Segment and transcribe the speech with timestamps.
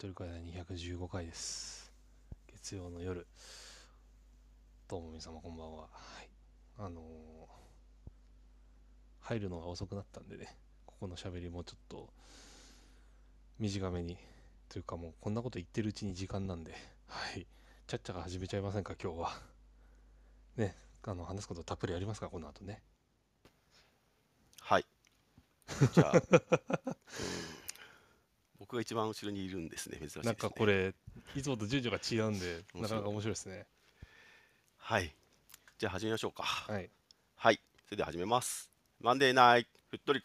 [0.00, 1.90] トルカイ215回です。
[2.52, 3.26] 月曜の夜。
[4.86, 5.82] どうも皆様こんばんは。
[5.82, 5.88] は
[6.22, 6.28] い。
[6.78, 7.02] あのー
[9.22, 10.54] 入るのが遅くなったんでね、
[10.86, 12.08] ここの喋りもちょっと
[13.58, 14.16] 短めに、
[14.68, 16.76] というかもうこんなこと言ってるうちに時間なんで、
[17.08, 17.44] はい。
[17.88, 19.32] ちゃっちゃか始めちゃいませんか、今日は。
[20.56, 22.82] ね、あの、話すことたっぷりありますか、この後ね。
[24.60, 24.86] はい。
[25.92, 27.67] じゃあ、う ん
[28.68, 30.24] 僕が一番後ろにいるんですね、珍しいです、ね。
[30.26, 30.94] なんかこれ、
[31.34, 33.66] いつもと順序が違うんで、 なかなか面白いですね。
[34.76, 35.14] はい。
[35.78, 36.42] じゃあ始めましょうか。
[36.42, 36.90] はい。
[37.34, 37.62] はい。
[37.86, 38.70] それでは始めます。
[39.00, 40.20] マンデーナイト、ふっとり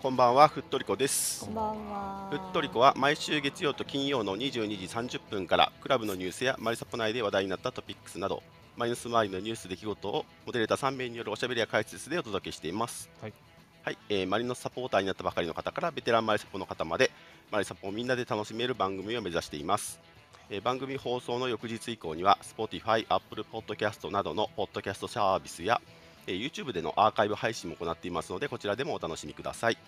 [0.00, 0.04] こ。
[0.04, 1.50] こんばんは、ふっとりこですこ。
[1.50, 2.28] んばんは。
[2.30, 8.42] ふっとりこは毎週月曜と金曜の22時30分からクラブのニュースやマリサポ内で話題になったトピックスなど
[8.76, 13.10] マイナス周りのニュース出来事をモデレーター3名によるおしゃべりや解説でお届けしています。
[13.20, 13.32] はい、
[13.84, 17.10] はいえーマリノスサポーターになったばかりの方からベテランマリサポの方まで
[17.50, 20.00] マリサポをみんなで楽しめる番組を目指しています。
[20.48, 25.80] えー番組放送の翌日以降には Spotify、Apple Podcast などのポッドキャストサービスや
[26.30, 29.78] えー YouTube でのアーカイブ配信も行っていますのでこちらでもお楽しみください。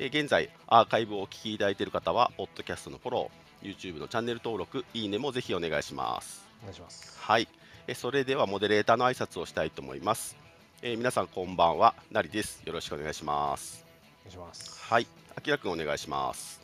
[0.00, 6.44] えー現在、アーカイブをお聞きいただいている方は、ポッドキャストのフォロー、YouTube のチャンネル登録、いいねもぜひお願いします。
[6.62, 7.16] お願いします。
[7.20, 7.48] はい、
[7.86, 10.36] えーそれではモデレーターの挨拶をしたいと思います。
[10.82, 12.62] えー皆さんこんばんは、なりです。
[12.66, 13.84] よろしくお願いします。
[14.26, 14.82] お願いします。
[14.82, 16.60] はい、あきらくんお願いします。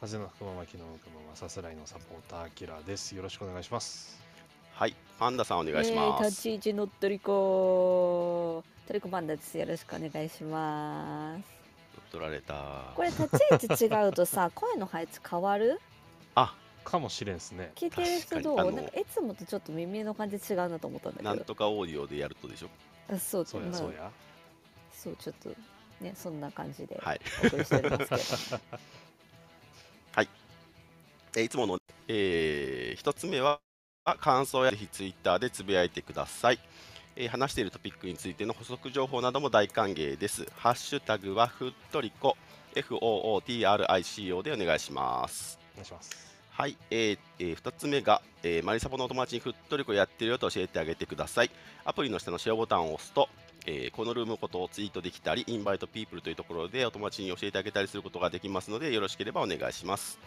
[0.00, 3.16] 風の吹くまま、昨日の吹くまま、さすらいのサポーター、アキラです。
[3.16, 4.19] よろしくお願いします。
[4.80, 6.24] はい、パンダさんお願いします。
[6.24, 8.64] えー立ち位置のトリコ。
[8.86, 9.58] トリコパンダです。
[9.58, 11.42] よろしくお願いします。
[12.10, 12.90] 取られた。
[12.96, 13.32] これ立ち
[13.68, 15.78] 位置違うとさ、 声の配置変わる？
[16.34, 17.72] あ、かもしれんですね。
[17.74, 18.72] 聞いてる人どう？
[18.72, 21.44] なんかいつもとちょっと耳の感じ違うなと思ったんだなんけど。
[21.44, 22.70] とかオーディオでやるとでしょ？
[23.12, 24.10] あそうそうや、まあそうや。
[24.94, 25.50] そうちょっと
[26.00, 27.20] ねそんな感じではい。
[27.44, 28.62] お送りしておりますけど。
[31.36, 33.60] えーいつもの、えー一つ目は
[34.18, 36.58] 感想やぜひツイッターでつぶやいてください、
[37.16, 40.46] えー話しているトピックについての補足情報なども大歓迎です。
[40.56, 42.36] ハッシュタグはふっとりこ。
[42.74, 45.58] FOOTRICO でお願いします。
[45.74, 46.30] お願いします。
[46.50, 51.50] はい、えーえー2つ目が、えーマリサポのお友達にふっとりこやってるよと教えてあげてください。
[51.84, 53.28] アプリの下のシェアボタンを押すと、
[53.66, 60.18] えーこのルームのことをツイートできたりインバイトピープルというところでお友達に教えてあげたりすることができますのでよろしければお願いします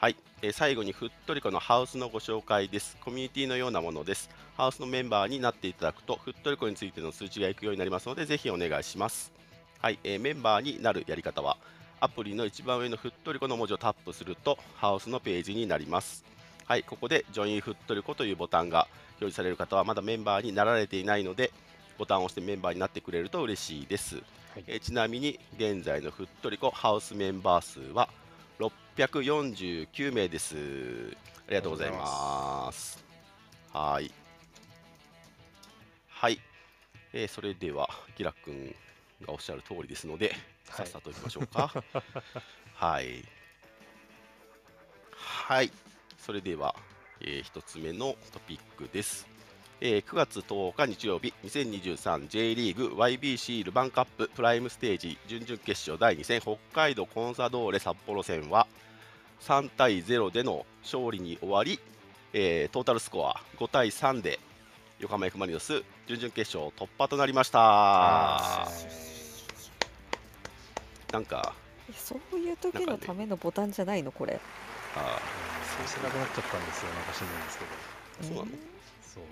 [0.00, 9.30] はい、えー最後にふっとりこのハウスのご紹介ですコミュニティのようなものですハウスのメンバーになっていただくとふっとりこについての数値がいくようになりますのでぜひお願いします
[9.78, 11.58] はい、えーメンバーになるやり方は
[12.00, 16.24] アプリの一番上のふっとりこの文字をタップするとハウスのページになります。
[16.64, 18.88] はい、ここでジョインふっとりこというボタンが
[19.20, 21.52] 表示される方はまだメンバーになられていないので、
[21.98, 24.16] ボタンを押してメンバーになってくれると嬉しいです。
[24.16, 24.22] は
[24.60, 24.64] い。
[24.66, 28.08] えーちなみに現在のふっとりこハウスメンバー数は
[28.60, 30.54] 649名です。
[31.46, 33.02] ありがとうございます。
[33.72, 34.10] はい。
[36.08, 36.38] はい。
[37.14, 38.74] えーそれでは、ギラ君
[39.22, 40.34] がおっしゃる通りですので、
[40.64, 41.72] さっさといきましょうか。
[42.74, 43.24] はい。
[45.12, 45.72] はい。
[46.18, 46.76] それでは、
[47.20, 49.29] え1つ目のトピックです。
[49.82, 58.66] えー9月10日日曜日、2023J リーグ YBC ルヴァンカッププライムステージ準々決勝第2戦、北海道コンサドーレ札幌戦は
[59.40, 61.80] 3対0での勝利に終わり、
[62.34, 64.38] えートータルスコア5対3で
[64.98, 67.58] 横浜 F・ マリノス準々決勝突破となりました。
[67.62, 68.68] あ
[71.10, 71.54] なんか、
[71.96, 74.38] そういう時のためのボタンじゃないのこれ。
[74.94, 75.18] あ
[75.78, 76.90] そうしなくなっちゃったんですよ。
[76.92, 77.70] なんか知んないんですけど。
[78.28, 78.48] そうなの？
[78.54, 78.58] え
[79.02, 79.24] そう。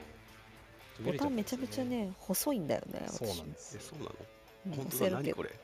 [1.03, 3.03] ーボタンめちゃめちゃね細いんだよね。
[3.09, 4.15] そうなんですえそうなの？
[4.67, 5.51] うん本当だ何これ？
[5.51, 5.57] ちょ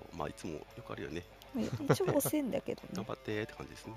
[0.00, 1.22] っとまあいつもよくあるよね
[1.54, 2.88] まあ一応押せんだけどね。
[2.94, 3.94] 頑張ってって感じですね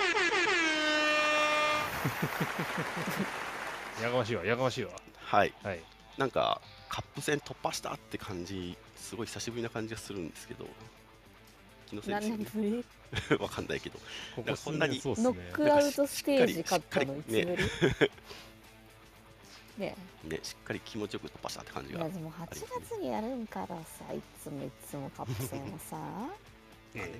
[4.02, 4.90] やがましいわ、やがましいわ。
[5.16, 5.80] はいはい。
[6.16, 10.66] なんかカップ戦突破したって感じすごい久しぶりな感じがするんですけど
[11.86, 12.78] 気のせい何です年よぶり？
[12.78, 12.84] ね
[13.40, 13.98] わかんないけど
[14.36, 15.00] ここんなに。
[15.04, 17.44] ノックアウトステージ勝ったのいつぶり？
[17.44, 17.48] し
[19.80, 19.96] ね。
[20.24, 25.96] ねしっかり気持ちよく突破したって感じがやでも8月にやるんからさ、いつもいつもカップ戦はさ、
[26.94, 27.18] え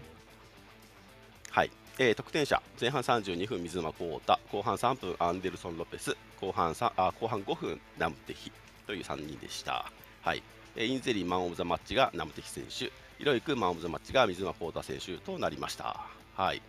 [1.50, 8.52] はい、えー得点者前半32分水沼宏太後半3分アンデルソン・ロペス後半さあ後半5分ラムテヒ
[8.86, 9.90] という3人でした。
[10.22, 10.42] はい、
[10.76, 12.92] えーインゼリーマン・オブ・ザ・マッチがナムテキ選手、ヒ
[13.24, 16.06] ロイクマン・オブ・ザ・マッチが水沼ポーター選手となりました。
[16.34, 16.62] はい、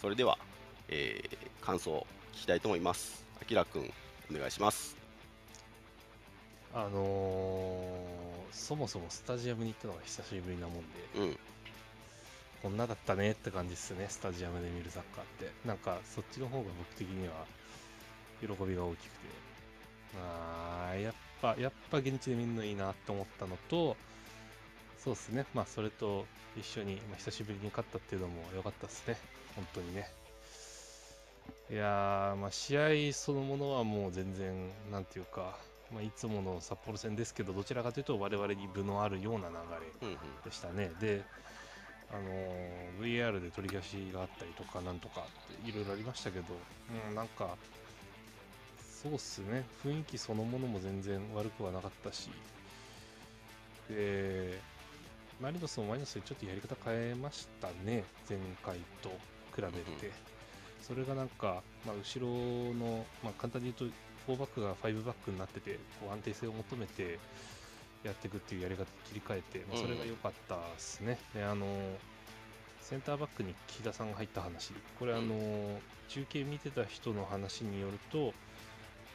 [0.00, 0.38] それでは、
[0.88, 1.36] えー
[1.66, 3.24] 感想を聞きたいと思います。
[3.42, 3.92] あきらくん、
[4.30, 4.95] お願いします。
[6.76, 10.82] あのーそもそもスタジアムに行ったのが久しぶりなもんで、
[11.16, 11.38] うん、
[12.62, 15.52] こんなだったねって感じですね、スタジアムで見るサッカーって。
[15.68, 17.34] なんか、そっちの方が僕的には
[18.40, 19.28] 喜びが大きくて、
[20.20, 23.96] あーやっぱ、やっぱ現地で見るのいいなって思ったのと、
[24.98, 26.24] そうですね、まあ、それと
[26.56, 29.16] 一緒に、まあ、久しぶりに勝ったっていうのも良かったですね、
[29.54, 30.10] 本当にね。
[31.70, 35.58] いやー、まあ、試合そのものはもう全然、なんていうか、
[35.92, 39.54] まあ、いつもの札幌戦ですけど、どちらかというと我々に分のあるような流
[40.02, 40.90] れうん、うん、でしたね。
[41.00, 41.24] で、
[42.10, 46.46] あのー VR で取り消しがあったりとか、なんとかっていろいろありましたけど、
[47.08, 47.56] うん、なんか、
[49.02, 52.30] そうっすね、雰囲気そのものも全然悪くはなかったし、
[53.88, 54.58] で、
[55.40, 59.10] マリノスもマリノスでちょっとやり方変えましたね、前回と
[59.54, 60.12] 比べて。
[60.86, 62.28] それがなんか、まあ、後ろ
[62.74, 63.96] の、まあ、簡単に言うと、
[64.28, 67.18] 4バックが5バックになってて、こう安定性を求めて
[68.04, 71.18] やっていくっていうやり方切り替えて、まあ、それが良かったですね。
[71.34, 71.66] で、あの、
[72.80, 78.32] センターバックに木田さんが入った話、これ、あの、中継見てた人の話によると、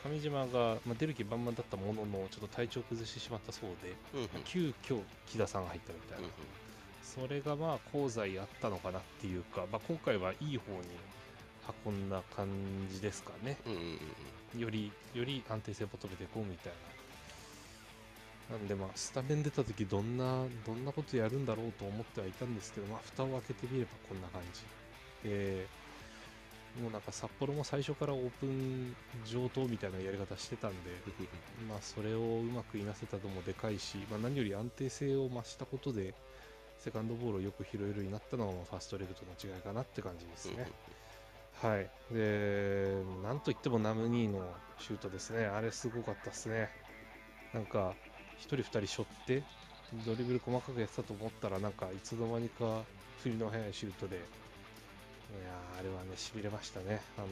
[0.04, 6.28] 上島が、まあ、出る気満々だったものの、ちょっと体調崩してしまったそうで、うん、うん、急遽木田さんが入ったみたいな。
[7.04, 10.88] それがまあ功罪あったのかなっていうか、まあ、今回はいい方に
[11.86, 12.48] 運んだ感
[12.92, 13.58] じですかね。
[13.66, 14.00] うん、うん、うん、
[14.56, 16.92] うん、より、より安定性を求めていこうみたいな。
[18.52, 24.42] なんでまあ、スタメン出た時どんな、どんなことやるんだろうと思ってはいたんですけど、まあ、蓋を開けてみればこんな感
[25.24, 25.30] じ。
[25.30, 25.68] で、
[26.82, 28.96] もうなんか札幌も最初からオープン
[29.26, 30.92] 上等みたいなやり方してたんで、
[31.70, 36.14] まあ、それをうまくいなせたのもでかいし、まあ、何より安定性を増したことで、
[36.80, 40.68] セカンドボールをよく拾えるようになったのがまあファーストレグとの違いかなって感じですね。
[41.62, 41.90] はい。
[42.14, 44.42] で、なんといってもナムニーの
[44.80, 45.46] シュートですね。
[45.46, 46.70] あれすごかったですね。
[47.54, 47.94] なんか、
[48.40, 49.44] 1人2人背負って、
[50.06, 52.82] ドリブル細かくやってたと思ったら、なんかいつの間にか
[53.22, 57.02] 振りの速いシュートで、いやーあれはね、しびれましたね。
[57.18, 57.28] あの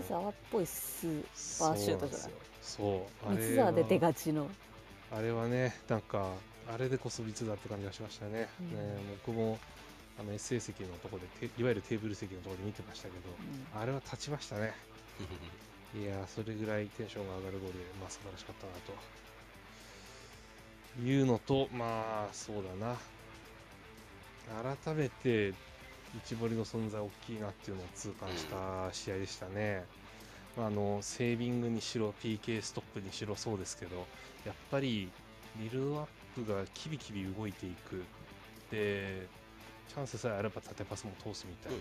[0.00, 1.22] ース沢っぽいスー
[1.58, 2.30] パーシュートじゃない？
[2.62, 3.56] そうなんですよ。
[3.64, 3.72] そう。
[3.72, 4.48] あれ三沢で出はがちの
[5.12, 6.26] あれはね、なんか、
[6.72, 8.48] あれでこそ密だって感じがしましたね。
[8.60, 8.76] うんね
[9.26, 9.58] 僕も
[10.18, 14.74] あの SA 席のところで、ていわゆるテーブル席のところで見てましたけど、うんあれは立ちましたね。
[15.94, 18.92] いやー、それぐらいテンションが上がるゴールで、まあ、素晴らしかったなと。
[21.02, 22.96] いうのと、まあ、そうだな。
[24.76, 25.54] 改めて、
[26.16, 29.84] 一森の存在大きいなっていうのを痛感した試合でしたね。
[30.56, 34.06] まあ、あの、セービングにしろ、PK ストップにしろそうですけど、
[34.44, 35.08] やっぱり、
[35.56, 38.02] ビルドアップがキビキビ動いていく。
[38.70, 39.28] で、
[39.88, 41.78] チャンスさえあれば縦パスも通すみたいな。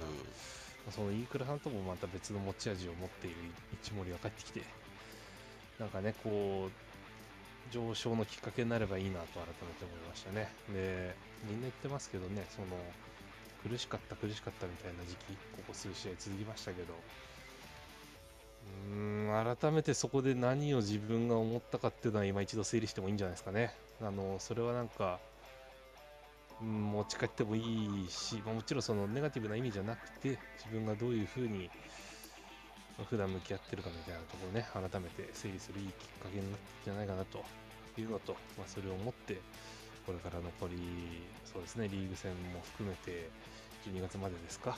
[0.92, 3.38] そのイークルハントもまた別の持ち味を持っている
[3.82, 4.64] 一森が帰ってきて、
[5.80, 10.50] なんかね、こう、上昇のきっかけになればいいなと改めて思いましたね。
[10.74, 11.16] で、
[11.48, 12.68] みんな言ってますけどね、その、
[13.64, 16.94] 苦しかった苦しかったみたいな時期、ここ数試合続きましたけど、
[18.90, 23.74] うーん、改めてそこで何を自分が思ったかっていうのは今一度整理してもいいんじゃないですかね。
[24.02, 25.33] あの、それはなんか、うん
[26.64, 27.60] 持ち帰ってもい
[28.06, 31.70] いし、まあもちろんそのネガティブな意味じゃなくて、自分がどういうふうに
[32.98, 35.94] まあ普段向き合ってるかみたいなところをね、改めて整理するいいきっ
[36.24, 37.44] かけになったんじゃないかなと
[37.98, 39.42] いうのと、まあ、それを思って、
[40.06, 40.78] これから残り、
[41.46, 43.30] そうですね、リーグ戦も含めて、
[43.86, 44.78] 12月までですか、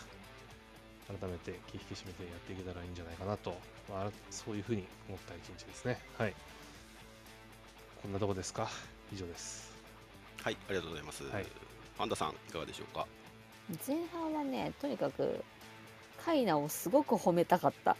[1.07, 3.57] 改めて気引き締めてやっていけたらいいんじゃないかなと、
[3.89, 5.99] まあ、そういうふうに思った一日ですね。
[6.17, 6.33] はい。
[8.01, 8.69] こんなとこですか？
[9.13, 9.73] 以上です。
[10.41, 11.23] はい、ありがとうございます。
[11.25, 11.45] はい
[11.97, 13.05] パンダさん、いかがでしょうか？
[13.87, 15.43] 前半はねとにかく
[16.23, 17.95] カイナをすごく褒めたかった。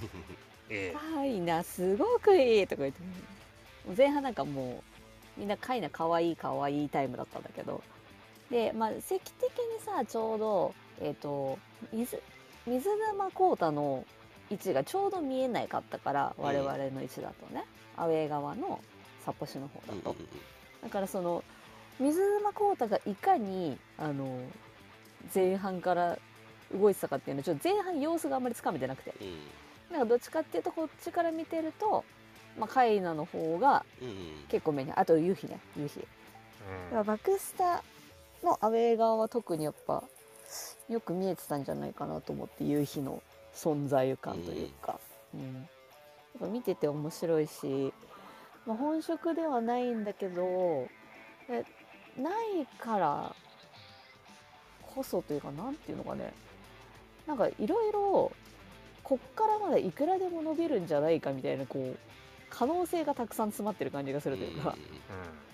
[0.68, 3.00] えカイナすごくいいとか言って。
[3.96, 4.82] 前半なんかも
[5.36, 7.82] うみんなカイナかわいいかわいいタイムだったんだけど。
[8.50, 11.58] でまあ席的にさちょうどえっ、と
[11.92, 12.22] 水
[12.66, 14.04] 水沼宏太の
[14.50, 17.64] 位置がちょうど見えないかったからうん我々の位置だとね、
[17.96, 18.78] アウェー側の
[19.24, 20.16] 札幌市の方だと、
[20.82, 21.42] だからその
[22.00, 24.40] 水沼宏太がいかにあの
[25.34, 26.18] 前半から
[26.74, 29.14] 動いてたかっていうのはちょっと前半様子があんまりつかめてなくて。
[29.20, 29.26] うん。
[29.26, 29.34] うん
[29.92, 32.02] なんかどっちかっていうとこっちから見てると、
[32.58, 34.14] まあ、カイナの方がうんうん。
[34.48, 37.84] 結構目にあと夕日ね夕日だからバクスタ
[38.42, 40.02] のアウェー側は特にやっぱ
[40.88, 43.22] よく見えてたんじゃないかなと思って夕日の
[43.54, 44.98] 存在感というか、
[45.34, 45.54] うん。
[45.56, 45.64] やっ
[46.40, 47.92] ぱ見てて面白いし
[48.64, 50.86] まあ、本職ではないんだけど
[51.48, 51.64] え
[52.18, 53.34] ないから
[54.94, 56.32] こそというかなんていうのかね。
[57.26, 58.32] なんかいろいろ
[59.04, 61.98] こっからまだいくらでも伸びるんじゃないかみたいなこう
[62.50, 64.76] 可能性がたくさん詰まってる感じがするというか、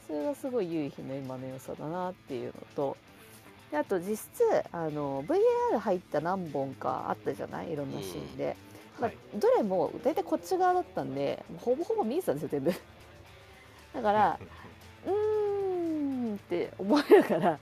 [0.06, 2.96] それがすごい唯一の今の良さだなっていうのと。
[3.70, 7.72] であと実質あの VAR 入った何本かあったじゃない？
[7.72, 8.56] いろんなシーンで、
[8.98, 12.72] まあはい、どれも大体こっち側だったんでほぼほぼ見えてたんですよ全部。
[13.92, 14.38] だから
[15.06, 15.38] うーん
[16.48, 17.58] って思いながら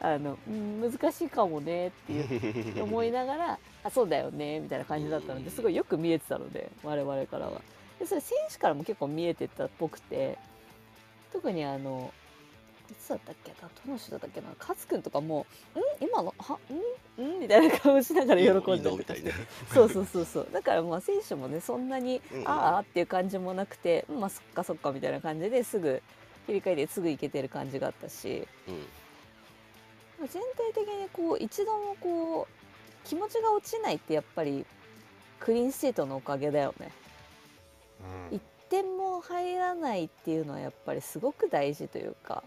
[0.00, 7.62] あのうん難しいかもねっていう思いながらあそうだよねみたいな感じだったのですごいよく見えてたので我々からは。
[8.00, 10.36] でそれ選手からも結構見えてたっぽくて
[11.32, 12.12] 特にあの
[12.90, 15.46] いつだったっけなどの人だったっけな勝君とかも
[16.00, 16.58] 「ん今のは
[17.18, 19.30] んん?」みたいな顔しながら喜んでみたいな。
[19.72, 20.48] そうそうそうそう。
[20.52, 26.02] だからまあ選手もねそんなにああっていう感じもなくて、うんまあそっかそっかみたいな感じですぐ
[26.46, 28.46] 切り替えてすぐいけてる感じがあったし。
[28.68, 28.74] うん
[30.18, 30.40] まあ全
[30.74, 34.64] 体的にこう一度もこう気持ちが落ちないってやっぱり
[35.40, 36.92] クリーンシートのおかげだよね。
[38.30, 38.36] うん。
[38.36, 42.44] 一点も入らないっていうのはやっぱりすごく大事というか。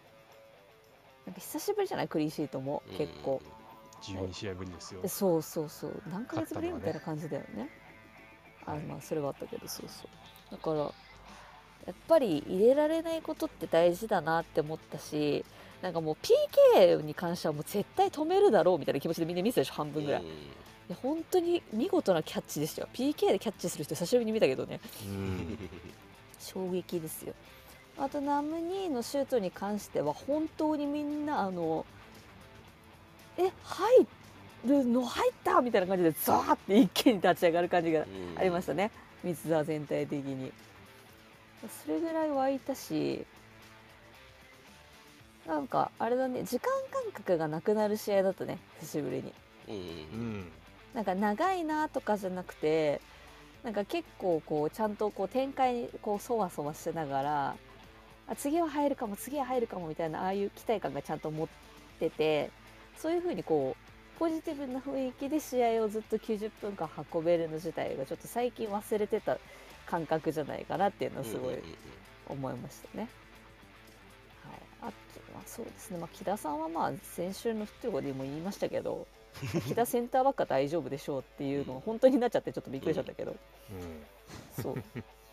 [1.26, 2.08] なんか久しぶりじゃない？
[2.08, 3.42] クリーンシートも結構、
[4.04, 5.02] 12試合ぶりですよ。
[5.02, 6.02] でそうそうそう。
[6.10, 7.70] 何ヶ月ぶりみたいな感じだよね。
[8.66, 8.80] あはい。
[8.84, 10.52] まあそれはあったけどそうそう。
[10.52, 10.92] だから
[11.86, 15.46] やっぱり入れられないことって大事だなって思ったし
[15.82, 16.18] なんかもう
[16.76, 20.26] PK に関してはもう絶対止めるだろうみたいな気持ちでみんな見てたでしょ半分ぐらい、い
[20.90, 24.80] や本当に見事なキャッチでしたよ PK でキャッチする人久しぶりに見たけどね。
[25.06, 25.58] うん。
[26.40, 27.34] 衝撃ですよ。
[27.98, 31.86] あとナムニーのシュートに関しては本当にみんなあの
[33.38, 34.08] え入
[34.66, 38.06] るの入ったみたいな感じでザーって一気に立ち上がる感じが
[38.38, 38.92] ありましたね。
[39.24, 40.52] 三沢全体的に
[41.62, 43.26] それぐらい湧いたし
[45.48, 49.34] なんかあれだね時間感覚がなくなる試合だったね久しぶりに。
[49.68, 50.52] うん
[50.94, 53.02] なんか長いなとかじゃなくて
[53.64, 57.56] なんか結構こうちゃんとこう展開にこうそわそわしながら
[58.28, 61.48] あ次は入るかも次は入るかもみたいなああいう期待感がちゃんと持っ
[62.00, 62.50] てて
[62.96, 69.38] そういうふうにこうポジティブな雰囲気で試合をずっと90分間運べるの自体がちょっと最近忘れてた
[69.86, 71.64] 感覚じゃないかなっていうのはすごいうんうん
[72.28, 73.08] 思いましたね。
[74.44, 74.92] はい、あと
[75.38, 79.08] はそうですね、まあ、木田さんはまあ先週のフットゴでも言いましたけど
[79.68, 83.36] 木田センターバックは大丈夫でしょうっていうのが本当になっちゃってちょっとびっくりしちゃったけど、
[84.62, 84.76] そう。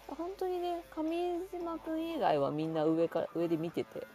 [0.09, 4.07] 本当にね上島君以外はみんな上から上で見てて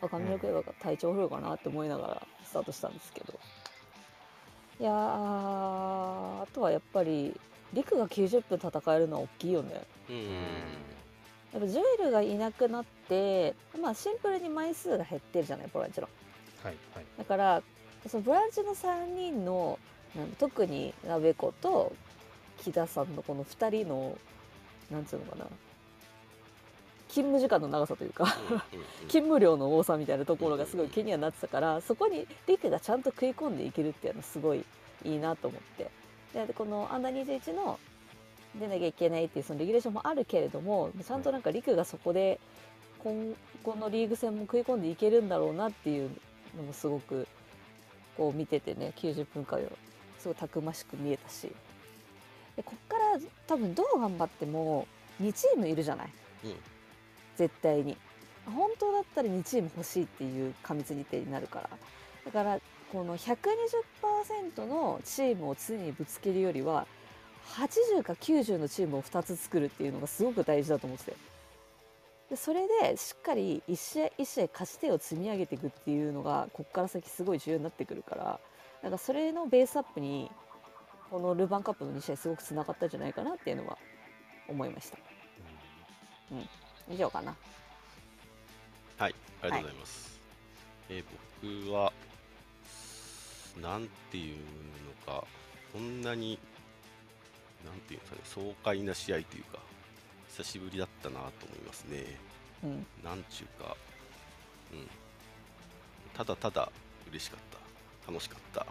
[0.00, 3.38] あ上島君が体調不良かなって思いながらスタートしたんですけど。
[4.80, 7.38] いやーあとはやっぱり
[7.74, 9.82] 陸が90分戦えるのは大きいよね。
[10.08, 10.16] うん。
[10.16, 10.24] うん
[11.54, 16.08] やっぱジョエルがいなくなって、まあ、シンプルに枚数が減ってるじゃないボランチの。
[16.64, 17.04] はいはい。
[17.16, 17.62] だから
[18.08, 19.78] そのボランチの3人の
[20.38, 21.92] 特にナベコと
[22.58, 24.18] 木田さんのこの2人の
[24.90, 25.46] なんつうのかな。
[27.08, 28.26] 勤務時間の長さというか。
[29.06, 34.64] 勤務量の多さみたいなところがすごい気にはなってたからそこにリクがちゃんと食い込んでいけるっていうのはすごい
[35.04, 35.88] いいなと思って
[36.34, 37.78] でこのアンダー21の
[38.58, 42.40] 出なきゃいけないっていうそのレギュレーションもあるけれどもちゃんとなんかリクがそこで
[42.98, 46.10] 今後のリーグ戦も食い込んでいけるんだろうなっていう
[46.56, 47.26] のもすごく
[48.16, 49.62] こう見ててね90分間を
[50.18, 51.50] すごいたくましく見えたし。
[52.56, 54.86] でこっから多分どう頑張っても
[55.20, 56.08] 2チームいるじゃない、
[56.44, 56.54] うん。
[57.36, 57.96] 絶対に。
[58.46, 61.70] 本当だったら2チーム欲しいっていう過密日程になるから
[62.24, 62.60] だから
[62.92, 66.86] この120%のチームを常にぶつけるよりは
[67.56, 71.16] 80か90のチームを2つ作るっていうのがすごく大事だと思ってて。
[72.30, 78.40] でそれでしっかり一試合一試合勝ち手を積み上げていくっていうのがここから先すごい重要になってくるから
[78.82, 80.30] なんかそれのベースアップに
[81.10, 83.76] このルヴァンカップの2試合すごくつながったんじゃないかなっていうのは
[84.48, 84.98] 思いました。
[86.32, 86.94] うん。
[86.94, 87.36] 以上かな。
[88.98, 90.20] はい、ありがとうございます。
[90.88, 91.04] えー
[91.44, 91.92] 僕は、
[93.60, 95.24] なんていうのか、
[95.72, 96.38] こんなに、
[97.64, 99.58] なんていうんですかね、爽快な試合というか、
[100.28, 102.04] 久しぶりだったなと思いますね。
[102.64, 102.86] うん。
[103.04, 103.76] なんちゅうか、
[104.72, 104.88] うん、
[106.14, 106.72] ただただ
[107.10, 107.40] 嬉しかっ
[108.04, 108.66] た、楽しかった、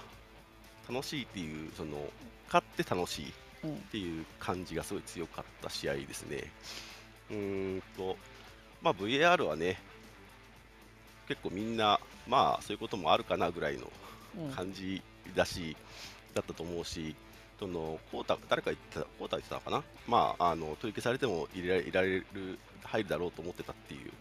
[0.92, 2.10] 楽しいっていう、その、
[2.48, 3.32] 勝って楽しいっ
[3.64, 3.78] うん。
[3.84, 6.52] ていう感じがすごい強かった試合ですね。
[7.30, 8.18] うーんと、
[8.82, 9.80] まあ、VAR はね、
[11.30, 13.92] 結構みんな、まあそういうこともあるかなぐらいのうん
[14.56, 15.02] 感じ
[15.36, 15.76] だし、
[16.34, 17.16] だったと思うし、
[17.60, 19.84] そのコータ誰か言ってたコータ言ってたのかな？
[20.08, 22.26] まああの取り消されても入れられる
[22.84, 24.12] 入るだろうと思ってたっていう、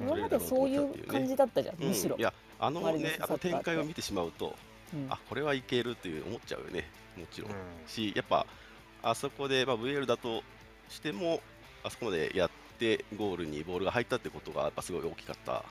[0.00, 0.08] うん。
[0.08, 1.88] 今までそういう感じだったじゃん、うん。
[1.88, 2.16] むしろ。
[2.16, 2.22] い。
[2.22, 4.54] やあのねあの展開を見てしまうと
[4.94, 5.06] うん。
[5.10, 6.88] あこれはいけるっていう思っちゃうよね
[7.18, 7.56] もちろん、うん。
[7.86, 8.46] しやっぱ
[9.02, 10.42] あそこで、まあ、VL だと
[10.88, 11.40] しても
[11.82, 15.64] あそこまでやってゴールにボールが入ったってことがやっぱすごい大きかった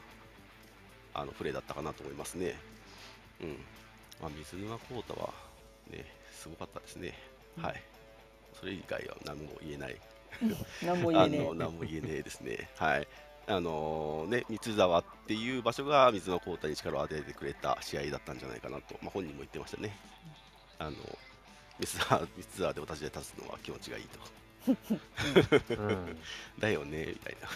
[1.16, 2.56] あのプレーだったかなと思いますね。
[3.44, 3.58] うん
[4.22, 5.34] まあ、水沼コータは、
[5.92, 7.14] ね、すごかったですね。
[7.58, 7.82] うんはい。
[8.54, 9.96] それ以外は何も言えない。
[10.84, 12.70] 何も言えねあの何も言えねえですね。
[12.78, 13.08] はい。
[13.46, 19.98] あのね、三沢っていう場所が水のコータに力を当ててくれた試合だったんじゃないかなと、まあ、本人も言ってましたね。
[20.80, 20.92] あの
[21.80, 24.34] 三沢三沢で私で立つのは気持ちがいいと。
[24.68, 26.18] うん
[26.58, 27.50] だよねみたいな。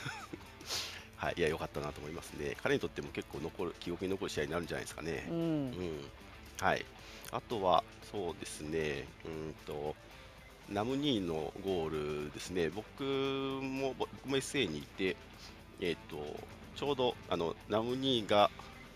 [1.17, 2.55] はい、いや、良かったなと思いますね。
[2.61, 5.33] 彼にとっても結構残る記憶に残る試合になるんじゃないですかねう。
[5.33, 5.41] んう。
[5.41, 5.73] ん、
[6.61, 6.85] はい。
[7.31, 9.95] あとは、そうですね、うんと、
[10.69, 15.15] ナムニーのゴールですね、僕も僕も SA にいて、
[15.81, 16.17] えっ、と、
[16.75, 18.51] ちょうどあのナムニーが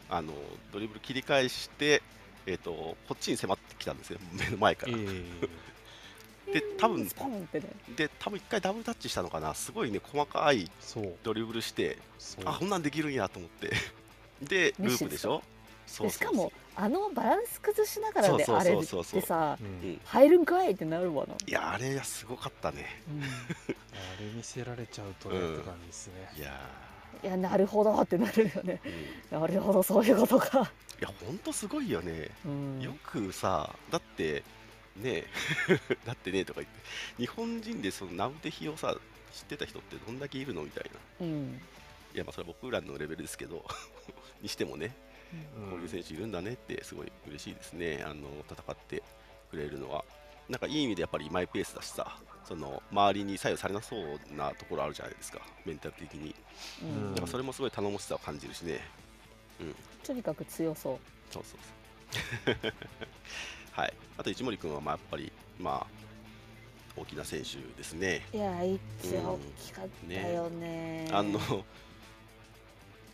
[0.09, 0.33] あの
[0.71, 2.03] ドリブル切り返して、
[2.45, 2.71] えっ、と、
[3.07, 4.93] こっちに迫ってきたんですよ、目の前から。
[4.95, 5.23] え
[6.51, 7.67] で多分スポンってね。
[7.95, 11.13] で、多分一回ダブルタッチしたのかな、すごいね、細かいそう。
[11.23, 12.43] ドリブルして、そう。
[12.45, 13.71] あこんなんできるんやと思って、
[14.41, 15.41] で、ループでしょ、
[15.85, 16.07] そうそうそう。
[16.07, 21.35] でしかもあのバランス崩しながらであれってさう入るんかいってなるわな。
[21.45, 23.01] いや、あれ、すごかったね。
[23.09, 23.23] うん。
[23.23, 23.25] あ
[24.19, 26.13] れ見せられちゃうとねうんって感じですね。
[26.37, 26.69] いや
[27.23, 28.81] いやなるほどってなるよね。
[29.29, 30.71] なるほどそういうことか。
[31.01, 32.29] や、ほんとすごいよね。
[32.45, 32.81] うん。
[32.81, 34.43] よくさ、だって、
[34.95, 35.25] ね
[36.05, 36.81] だってねとか言って、
[37.17, 38.97] 日本人でそのナウテヒをさ、
[39.31, 41.25] 知ってた人ってどんだけいるのみたいな。
[41.25, 41.61] うん。
[42.13, 43.65] いや、まあ、それは僕らのレベルですけど、
[44.41, 44.93] にしてもね、
[45.69, 49.01] こういう選手いるんだねって、すごい嬉しいですね、あの戦って
[49.49, 50.03] くれるのは。
[50.49, 56.35] なんかいい意味でやっぱりマイペースだしさ、その周りに左右されなそうなところあるじゃないですか、メンタル的に。
[56.81, 58.81] ううんんだからそれもすごい頼もしさを感じるしね。
[59.61, 60.99] うん、とにかく強そう。
[61.31, 61.59] そうそう
[62.45, 62.73] そう。
[63.71, 63.93] はい。
[64.17, 66.01] あと一森君はまあやっぱりまあ
[66.95, 68.21] 大きな選手ですね。
[68.33, 68.79] いや一
[69.17, 71.07] 応大きかったよね。
[71.11, 71.39] あの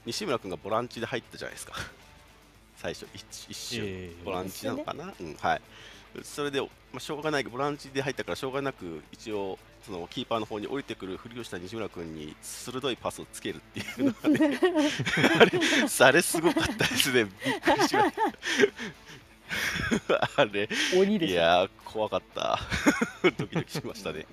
[0.06, 1.74] 西村君がボランチで入ったじゃないですか。
[2.78, 5.62] 最初一一瞬、ええボランチなのかな、うんはい。
[6.24, 14.60] それで、まあ、しょうがないボランチで入ったからしょうがなく一応そのキーパーの方に降りてくるふりをした西村君に鋭いパスをつけるっていうのがね
[15.40, 15.52] あれ
[16.00, 18.32] あれすごかったですねびっくりしました
[20.36, 20.70] あれ。
[20.96, 21.34] 鬼でしょ。
[21.34, 22.60] いやー怖かった。
[23.38, 24.26] ドキドキしましたね。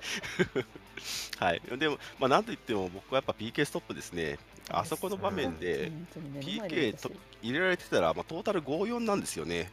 [1.39, 1.63] はい。
[1.79, 4.39] でもまあなんといっても僕はやっぱ PK ストップですね。
[4.71, 9.71] あそこの場面で本当に目の前 PK と入れられてたら、まあ、トータル5-4なんですよね。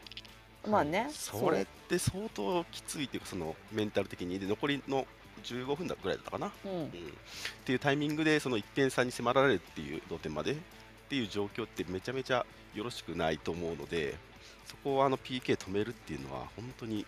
[0.68, 1.08] まあね。
[1.12, 4.40] それって相当きついっていうかそのメンタル的に。
[4.40, 5.08] で残りの
[5.44, 6.90] 15分だぐらいだったかな、そうん、っ
[7.66, 10.58] ていうタイミングでその1点差に迫られるっていう同点まで。
[11.12, 14.16] っていう状況ってめちゃめちゃよろしくないと思うので
[14.72, 17.06] そこをあの PK 止めるっていうのは本当にい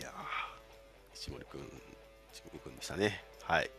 [0.00, 1.60] やー石森君
[2.34, 3.22] 石森君でしたね。
[3.44, 3.70] はい。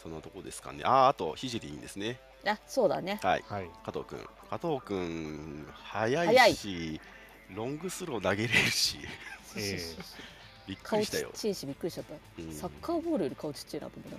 [0.00, 0.82] そのとこですかね。
[0.84, 2.20] あーあとひじりんですね。
[2.46, 3.18] あそうだね。
[3.24, 3.44] はい。
[3.48, 3.70] はい。
[3.84, 6.54] 加藤君加藤君速速いい。
[6.54, 7.00] し
[7.52, 8.98] ロングスロー投げれるし。
[9.56, 9.80] え
[10.66, 12.14] びっく顔りしたよ、ちっちゃいしびっくりしちゃった。
[12.42, 12.54] うん。
[12.54, 14.10] サッカーボールより顔ちっちゃいなと思っ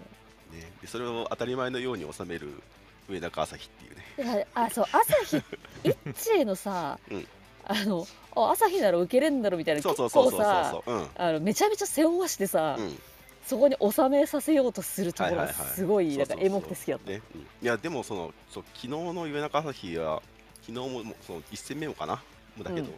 [0.51, 2.61] たね、でそれを当たり前のように収める
[3.09, 4.47] 上中朝日っていうね。
[4.53, 5.37] あそう朝日
[5.83, 7.27] イッチーのさ、うん。
[7.65, 10.39] あのあ朝日なら受けれんだろみたいなそう結そうそうそう。
[10.39, 11.07] 構さそううん。
[11.15, 12.99] あのめちゃめちゃ背負わしてさ、うん。
[13.45, 17.09] そこに収めさせようとするところがすごいなんかエモくて好きだった。
[17.11, 17.21] ね。
[17.35, 17.41] うん。
[17.41, 20.21] いやでもそのそう昨日の上中朝日は
[20.61, 22.21] 昨日ももうその1戦目もかな？
[22.63, 22.95] だけど、うん。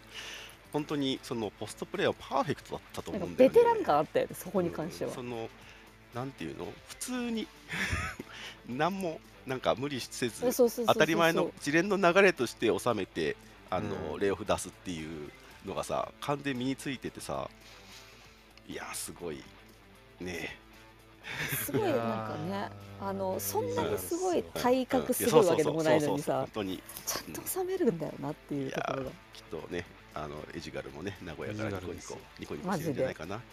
[0.72, 3.56] 本当にそのポストプレーはパーフェクトだったと思うんだよね。
[3.56, 5.12] かベテラン感あったよねそこに関しては。
[5.12, 5.15] うん。
[5.15, 5.50] その
[6.13, 6.67] なんていうの？
[6.88, 7.48] 普通に。
[8.67, 10.41] 何もなんか無理せず
[10.86, 13.38] 当たり前の一連の流れとして収めて
[13.70, 14.20] あの、うん。
[14.20, 15.32] レイオフ出すっていう
[15.65, 17.50] のがさ完全に身についててさ
[18.67, 19.41] いやすごい
[20.20, 20.58] ね。
[21.65, 26.82] すごいなんかねあのそんなにすごい体格すごいわけでもないのにさ本当に。
[27.06, 29.12] ちゃんと収めるんだよなっていうところが。
[29.34, 29.86] きっとね
[30.23, 33.36] あのエジガルもね名古屋からニコニコニコニコしてるんじゃないかな。
[33.36, 33.43] いや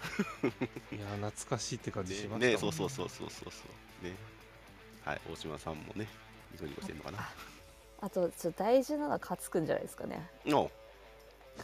[1.16, 3.62] 懐かしいって感じしねましたねそうそうそうそうそうそ
[4.02, 4.14] うね
[5.04, 6.06] はい大島さんもね
[6.52, 7.18] ニコニコしてるのかな。
[8.00, 10.28] あとちょっと大事なのは勝くんじゃないですかね。
[10.46, 10.70] の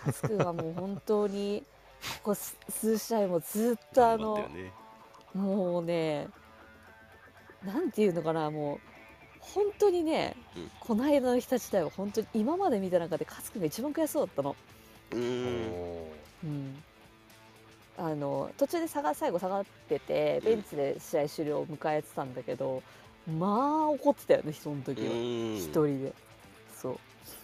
[0.05, 1.65] 勝くんはもう本当に
[2.23, 4.73] ここ数数試合もずっとあのね
[5.35, 6.29] もうね
[7.63, 8.81] なんていうのかなもう
[9.41, 14.57] 本当にね、うんこの間の日立大は本当に今まで見た中で勝くんが一番悔しそうだったの。
[15.13, 16.83] うーん。
[18.01, 22.83] あの途中で下が最後下がっててベンチで試合終了を迎えてたんだけど、
[23.39, 25.07] まあ怒ってたよねその時は。
[25.09, 26.15] 一一人で。
[26.75, 26.99] そう。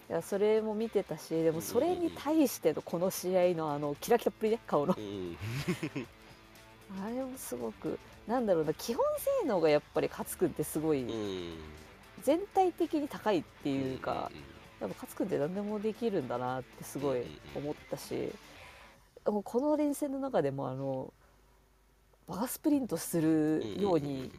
[0.09, 4.95] いやそれも見てたしでもそれに対してのこの試合のあのキラキラっぷりね顔の。
[4.97, 5.37] うん。
[7.05, 9.05] あれもすごくなんだろうな基本
[9.43, 11.03] 性能がやっぱり勝くんってすごい。
[11.03, 11.59] うん。
[12.23, 14.31] 全体的に高いっていうか
[14.81, 17.23] やっぱ勝くんって何でもできるんだなってすごい
[17.55, 18.31] 思ったし
[19.25, 21.13] もうこの連戦の中でもあの
[22.29, 24.31] バースプリントするように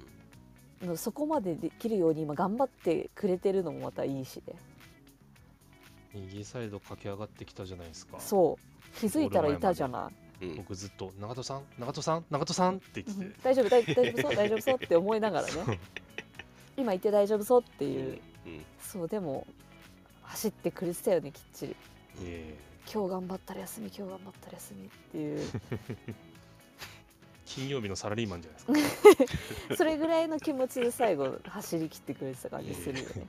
[0.95, 4.53] そこまでできるように今頑張ってくれてるのもまたいいしね。
[6.13, 8.19] 右サイド駆け上がってきたじゃないですか。
[8.19, 8.99] そう。
[8.99, 10.45] 気づいたらいたじゃない。
[10.45, 10.55] うんうん。
[10.57, 11.63] 僕ずっと「長門さん？
[11.79, 12.25] 長門さん？
[12.29, 13.25] 長門さん」って言って。
[13.25, 15.79] て大丈夫大大丈夫そう大丈夫そうって思いながらね。
[16.77, 18.21] 今いて大丈夫そうっていう。
[18.45, 18.65] うん。
[18.79, 19.47] そうでも
[20.27, 21.75] 走ってくれてたよねきっちり。
[22.23, 22.67] ええ。
[22.91, 25.41] 今日頑張ったら休み今日頑張ったら休みっていう。
[27.45, 29.27] 金曜日のサラリーマンじゃないです
[29.67, 29.75] か。
[29.75, 33.27] それぐらいの気持ちで最後走り切ってくれてた感じするよね。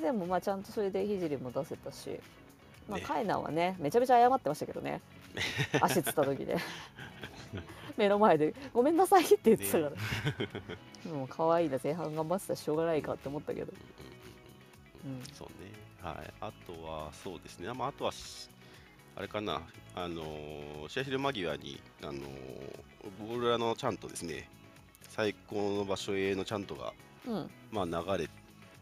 [0.00, 2.18] でもまあちゃんとそれで聖も出せたし。
[2.88, 3.04] まあね。
[3.04, 5.00] カイナはねめちゃめちゃ謝ってましたけどね。
[5.80, 6.56] 足つった時で。
[7.96, 9.96] 目の前で「ごめんなさい」って言ってたか
[11.04, 13.72] ら、もう可愛いな前半頑張ってたらしょうがないかって思ったけど、
[15.04, 15.72] うん、そうね。
[16.02, 16.32] はい。
[16.40, 17.72] あとはそうですね。
[17.72, 18.48] まああとはし
[19.16, 19.62] あれかな。
[19.94, 22.18] あのー試合昼間際にあのー
[23.20, 24.48] ボールラのちゃんとですね
[25.08, 26.92] 最高の場所へのちゃんとが
[27.26, 28.28] うん、まあ流れ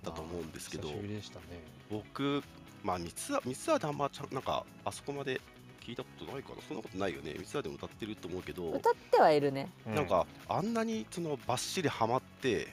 [0.04, 1.44] たと思うんですけど久しぶりでしたね。
[1.90, 2.42] 僕
[2.84, 5.40] まあ三つ三つはであんまちゃんなんかあそこまで
[5.80, 6.56] 聞いたことないかな。
[6.66, 7.34] そんなことないよね。
[7.38, 9.70] 三つはでも歌ってると思うけど歌ってはいるね。
[9.86, 12.68] うなんかあんなにそのばっしりハマって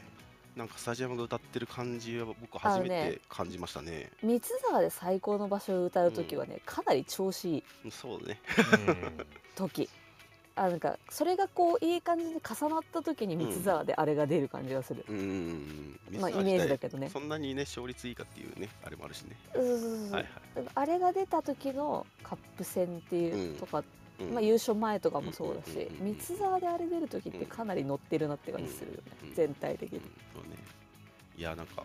[0.55, 4.11] なんかスタジアムが歌ってる感じは僕初めて感じましたね。
[4.21, 4.39] 三
[4.69, 8.39] 沢で最高の場所を歌う時はね、かなり調子いいそうね。
[8.87, 9.25] うん。
[9.55, 9.89] 時。
[10.55, 15.17] あなんかそれがこういい感じに重なった時に三沢であれが出る感じがする、うん。
[15.17, 15.97] うん。
[16.13, 17.09] うんまあイメージだけどね。
[17.09, 19.35] そんなにね勝率いいかっていうねあれもあるしね。
[19.53, 20.11] そうそうそうそう。
[20.11, 20.23] はい
[20.55, 20.65] はい。
[20.75, 23.83] あれが出た時のカップ戦っていうとか、
[24.19, 24.33] うん。
[24.33, 29.99] まあ、優勝前とかもそうだし三沢であれ出る時ってかなり乗ってるなって感じするよね、うん全体的に。
[29.99, 30.57] うん、そうね。
[31.37, 31.83] いやなんか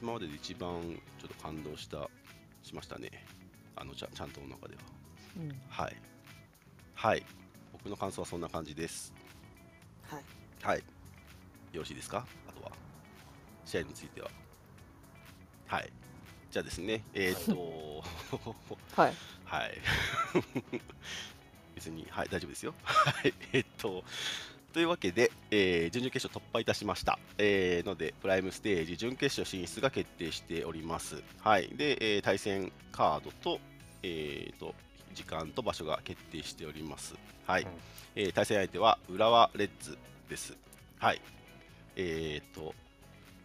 [0.00, 0.80] 今までで一番
[1.20, 2.08] ちょっと感動した
[2.62, 3.10] しましたね。
[3.76, 4.80] あのちゃんちゃんとの中では。
[5.36, 5.60] うん。
[5.68, 5.96] はい。
[6.94, 7.24] はい。
[7.72, 9.12] 僕の感想はそんな感じです。
[10.08, 10.22] はい。
[10.62, 10.78] はい。
[10.78, 10.84] よ
[11.82, 12.26] ろしいですか？
[12.48, 12.72] あとは。
[13.66, 14.30] 試合については。
[15.66, 15.92] はい。
[16.50, 18.02] じゃあですねえっ、と
[18.94, 19.12] はい。
[19.44, 19.78] はい。
[21.76, 22.74] 別に、はい、大丈夫ですよ。
[22.82, 24.02] はい、えっと、
[24.72, 27.18] というわけで、えー準々決勝突破いたしました。
[27.38, 31.22] えーので、プライムステージ準決勝進出が決定しております。
[31.40, 31.68] はい。
[31.68, 33.60] で、えー対戦カードと、
[34.02, 34.74] えーと、
[35.14, 37.14] 時間と場所が決定しております。
[37.46, 37.62] はい。
[37.62, 37.68] うん
[38.16, 40.56] えー対戦相手は浦和レッズです。
[40.98, 41.20] はい。
[41.96, 42.74] えーと、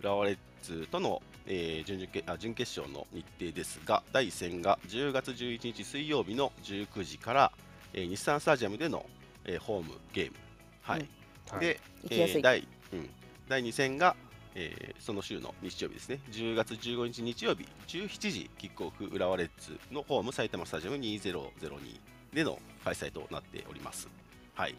[0.01, 7.51] 浦和レッズとの、えー準々決あ準決勝の日程ですが、第1戦が10月11日水曜日の19時から、
[7.93, 9.05] えー日産スタジアムでの、
[9.45, 10.37] えーホームゲーム。
[10.81, 11.01] はい。
[11.01, 11.07] うん
[11.49, 12.59] はいで、行きやすい、えー第
[12.93, 13.09] うん、
[13.49, 14.15] 第2戦が、
[14.55, 21.99] えーその週の日曜日ですね、10月15日日曜日、17時キックオフ浦和レッズのホーム埼玉スタジアム2002
[22.33, 24.07] での開催となっております。
[24.53, 24.75] はい。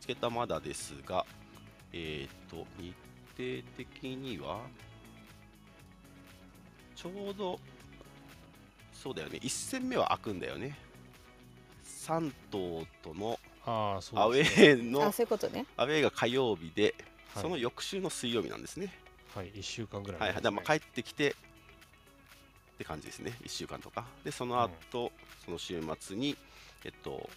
[0.00, 1.24] チケットはまだですが、
[1.92, 2.94] えっ、と、日
[3.36, 4.60] 程的には、
[6.94, 7.58] ちょうど、
[8.92, 10.76] そうだよね、1戦目は開くんだよね。
[12.08, 16.94] 3頭とのアウェーのアウェーが火曜日で、
[17.34, 17.42] はい。
[17.42, 18.94] その翌週の水曜日なんですね。
[19.34, 20.20] はい1週間ぐらい。
[20.20, 21.34] はい、前だまあ帰ってきてっ
[22.78, 24.06] て感じですね、1週間とか。
[24.24, 25.12] で、その後、
[25.44, 26.36] その週末に、
[26.84, 27.28] えっと、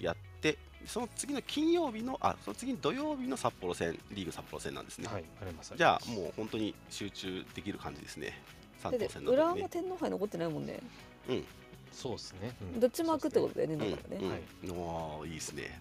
[0.00, 5.06] やって、その次の金曜日の、あその次の土曜日の札幌戦、リーグ札幌戦なんですね。
[5.06, 8.42] はいありますじゃあ、もう本当に集中できる感じですね、
[8.82, 9.68] 3だって等戦の浦和も。
[9.68, 10.80] 天皇杯残ってないもんね。
[11.28, 11.44] うん、
[11.92, 12.80] そうですね、うん。
[12.80, 14.30] どっちも開くってことだよねうんだからね、うん。
[14.30, 15.80] はいおーいいですね。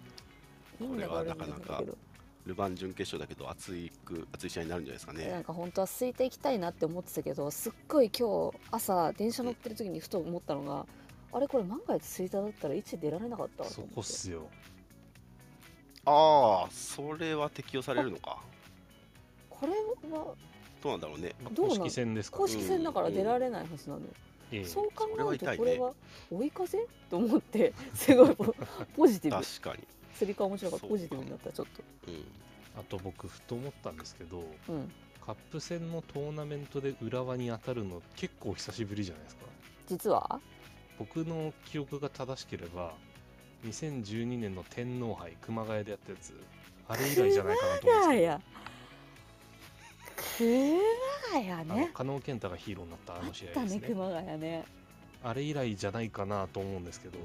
[0.80, 1.84] これはなかなか
[2.46, 5.44] ルヴァン準決勝だけど、熱いく熱い試合になるんじゃないですかなねん。
[5.44, 10.86] か本当は空いていきたいなって思ってたけどすっごい今日朝電車乗ってる時にふと思ったのが、
[11.34, 13.96] あれこれ万が一吹田だったら1出られなかったそ思って。
[13.96, 14.48] こっすよ
[16.06, 18.38] ああ、それは適用されるのか。
[19.50, 19.72] これ
[20.12, 20.36] は
[20.84, 21.34] どうなんだろうね。
[21.52, 21.78] どうなん？
[21.80, 24.02] 公式戦ですか公式戦だから出られないはずなの。
[24.02, 24.08] よ、
[24.52, 24.66] ええ。
[24.66, 25.94] そう考えるとこれは
[26.32, 26.78] 追い風？
[27.10, 28.56] と思って すごいポ
[28.96, 29.44] ポジティブ。
[29.44, 29.88] 確かに。
[30.14, 31.68] スリカ面白かったポジティブになったちょっ
[32.08, 32.26] うん。
[32.80, 34.92] あと僕ふと思ったんですけどとうん。
[35.26, 39.46] カップ戦のトーナメントで浦和に当たるの結構久しぶりじゃないですか。
[39.88, 40.40] 実は？
[41.00, 42.94] 僕の記憶が正しければ
[43.66, 46.34] 2012年の天皇杯熊谷でやったやつ。
[46.88, 48.14] あれ以来じゃないかなと思うんですけど。
[48.14, 48.42] いやいや
[50.38, 50.80] 熊
[51.34, 53.80] 谷あのね加納健太がヒーローになったあの試合たですね。
[53.82, 54.66] ね熊谷ね。
[55.24, 57.18] あれ以来じゃないかなと思うんですけど。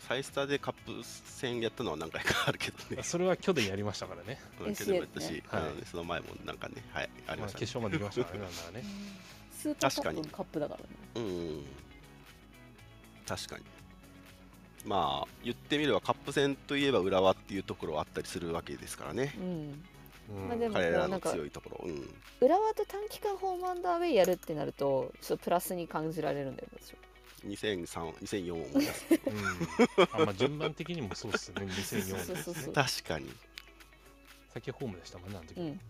[0.00, 3.02] サイスターでカップ戦やったのは何回かあるけどね。
[3.02, 5.62] それは去年やりましたからね、うん去年もやったし、はい。
[5.62, 7.66] うんその前もなんかね、はい、ありましたね。
[7.66, 8.44] 決勝まで行きましたからね。
[8.46, 8.56] なん。
[8.56, 8.84] ならね
[9.52, 10.86] スーパーカッ確かにプのカップだからね。
[11.16, 11.64] うん。
[13.26, 13.64] 確かに。
[14.86, 19.34] まあ、言ってみればカップ戦といえば浦和っていうところはあったりするわけですからね。
[19.38, 19.84] うん
[20.30, 21.88] うんまあでも彼らのなんか強いところ。
[21.88, 22.14] うん。
[22.40, 26.98] 浦和と短期間ホームアンダーウェイやるってなるとちょっとプラスに感じられるんだよ私は
[27.46, 29.06] 2003、2004を思い出す。
[29.10, 33.26] うんあまあ順番的にもそうっすね2004年ですねそうそうそう確かに。
[34.52, 35.80] 先ホームでしたもんねあの時、うん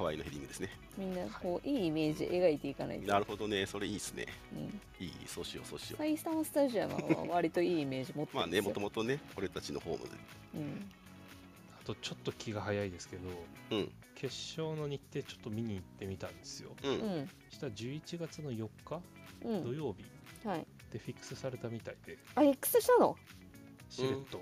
[0.00, 0.70] 可愛いのヘディングですね。
[0.96, 3.06] みんなこういいイメージ描いていかないと。
[3.06, 4.26] なるほどね、それいいですね。
[4.54, 4.58] う
[5.02, 5.04] ん。
[5.04, 8.28] いい、そうしよう、そうしよサイスタンスタジアムは割といいイメージ持っう。
[8.34, 10.04] まあね、もともとね、俺たちのホーム
[10.54, 10.90] うん。
[11.78, 13.36] あとちょっと気が早いですけどで。
[13.76, 16.70] うん、決勝の日程ちょっと見に行ってみたんですよ。
[16.82, 19.02] うん、したら11月の4日
[19.44, 19.64] うん。
[19.64, 20.48] 土曜日。
[20.48, 20.66] はい。
[20.90, 22.16] でフィックスされたみたいで。
[22.34, 23.18] あ X したの？
[23.90, 24.40] しれっと、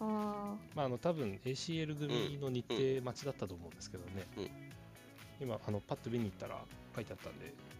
[0.00, 4.71] あまああの多分 ACL 組の日程待ちだったと思うんですけどね、うん
[5.42, 6.58] 今あのパッと見に行ったら
[6.94, 7.46] 書いてあったんで。
[7.46, 7.72] ー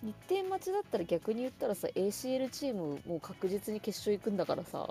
[0.00, 4.88] 日程待ちだったら逆に言ったらさ ACL チームもう確実に決勝行くんだからさ。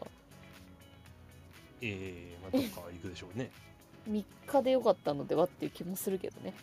[1.82, 3.52] えー、まあどっかは行くでしょうね、
[4.10, 6.54] 3日でよかったのではっていう気もするけどね。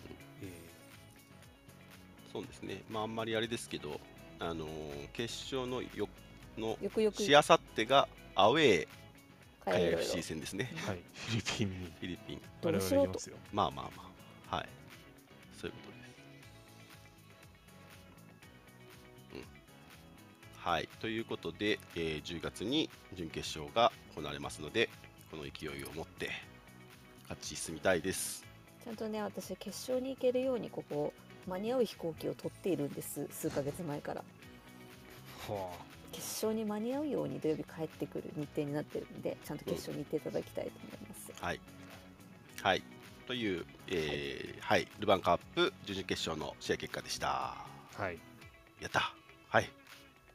[0.42, 0.50] え
[2.32, 2.82] そうですね。
[2.90, 4.00] まあ、あんまりあれですけど、
[4.40, 6.08] あのー決勝のよ
[6.58, 8.88] のよくよくしあさってがアウェー
[9.64, 10.70] 帰れる FC 戦ですね。
[10.74, 11.00] ーはい。
[11.14, 11.86] フィリピンに。
[11.86, 12.42] フィリピン。
[13.52, 14.10] まあまあま
[14.50, 14.56] あ。
[14.56, 14.68] はい。
[15.64, 15.96] そういうことで
[19.32, 19.34] す。
[19.34, 20.72] うん。
[20.72, 20.88] はい。
[21.00, 24.90] ということで、えー10月に準決勝が行われますので、
[25.30, 26.30] この勢いを持って
[27.22, 28.44] 勝ち進みたいです。
[28.84, 31.14] ちゃんとね私決勝に行けるようにここ
[31.46, 34.22] 間に合う飛行機を取っているんです数ヶ月前から
[35.48, 35.70] は
[36.12, 41.60] 決勝に間に合うように土曜日帰ってくる日程になってるんでちゃんと決勝に行っていただきたいと思います、はい。
[42.62, 42.82] はい。
[43.24, 47.28] という、えーはい、ルヴァンカップ準々決勝の試合結果でした。
[47.28, 48.18] あはい
[48.80, 49.12] やった。
[49.48, 49.70] はい。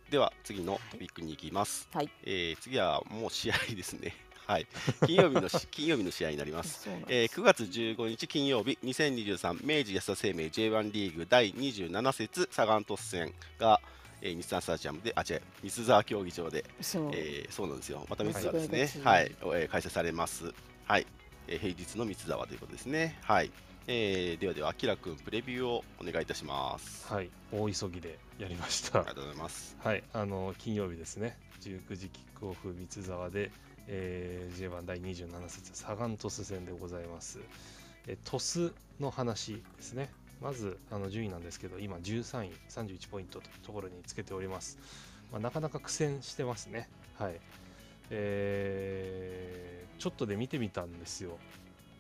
[0.10, 1.88] では次のトピックに行きます。
[1.93, 4.15] はいえー次はもう試合ですね。
[4.47, 4.67] はい。
[5.06, 6.84] 金曜日のし 金曜日の試合になります。
[6.84, 13.80] そうなんえーです9月15日金曜日2023明治安田生命 J1 リーグ第27節サガン鳥栖戦が、
[14.21, 20.54] えー日産スタジアムであ違う三沢競技場で、そうえーそうなんですよまた三沢ですねはいはえー開催されます
[20.86, 21.06] はい、
[21.51, 23.51] えー平日の三沢ということですねはい、
[23.88, 33.51] えーではではあきらくんプレビューをお願いいたしますはい大急ぎでやりましたありがとうございますはい、あの金曜日ですね、19時キックオフ三沢で、
[33.88, 37.39] えー J1 第27節サガン鳥栖戦でございます。
[38.07, 40.09] えー鳥栖の話ですね。
[40.41, 44.77] まずあの順位なんですけど、今13位、31ポイントというところにつけております。
[45.31, 46.88] まあ、なかなか苦戦してますね。
[47.17, 47.39] はい。
[48.10, 49.69] えー
[50.00, 51.38] ちょっとで見てみたんですよ。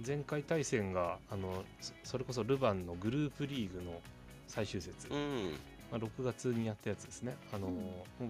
[0.05, 4.01] 前回対戦があのそそれこそルヴァンのグループリーグの
[4.47, 5.09] 最終節。
[5.09, 5.51] うん。
[5.91, 7.71] まあ、6月にやったやつですね、あのう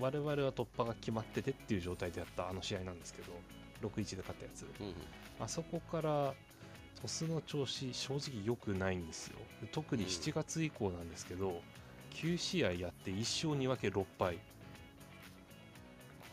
[0.02, 3.34] 我々は突破が決まっててっていう状態でやったあの試合なんですけど、
[3.82, 4.94] 6-1で勝ったやつ、うん。
[5.40, 6.34] あそこから
[7.02, 9.38] 鳥栖の調子、正直良くないんですよ、
[9.72, 10.10] 特にうん。
[10.10, 11.62] 7月以降なんですけど、
[12.16, 14.40] 9試合やって1勝2分け6敗、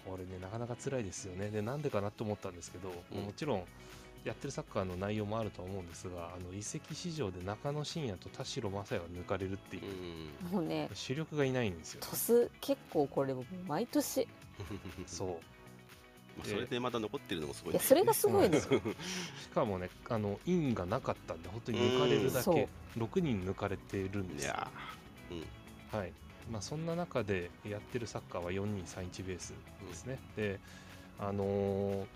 [0.06, 3.24] これね、なかなか辛いですよね、でなんでかなと思ったんですけど、うん。
[3.24, 3.64] もちろん、
[4.24, 9.82] やってるサッカーの内容もあるとは思うんですが、あの移籍市場で中野真也と田代雅也が抜かれるっていう
[10.44, 10.46] う。
[10.48, 10.50] ん。
[10.52, 10.88] もうね。
[10.94, 12.00] 主力がいないんですよ。
[12.02, 12.16] 鳥
[12.46, 13.34] 栖結構これ
[13.66, 14.22] 毎年。
[14.22, 14.28] い
[15.06, 15.28] そう。
[16.38, 18.60] まあそれでまだ残ってるのもすごいやですそれがすごいのよ。
[18.60, 22.44] そうしかもね、あの、インがなかったんで、本当に抜かれるだうん。
[22.54, 24.54] け、6人抜かれてるんですよ。
[25.30, 25.48] いや
[25.92, 26.12] はい。
[26.50, 29.54] まあ、そんな中でやってるサッカーは4-2-3-1ベース
[29.88, 30.18] ですね。
[30.36, 30.60] で、
[31.18, 32.06] あのー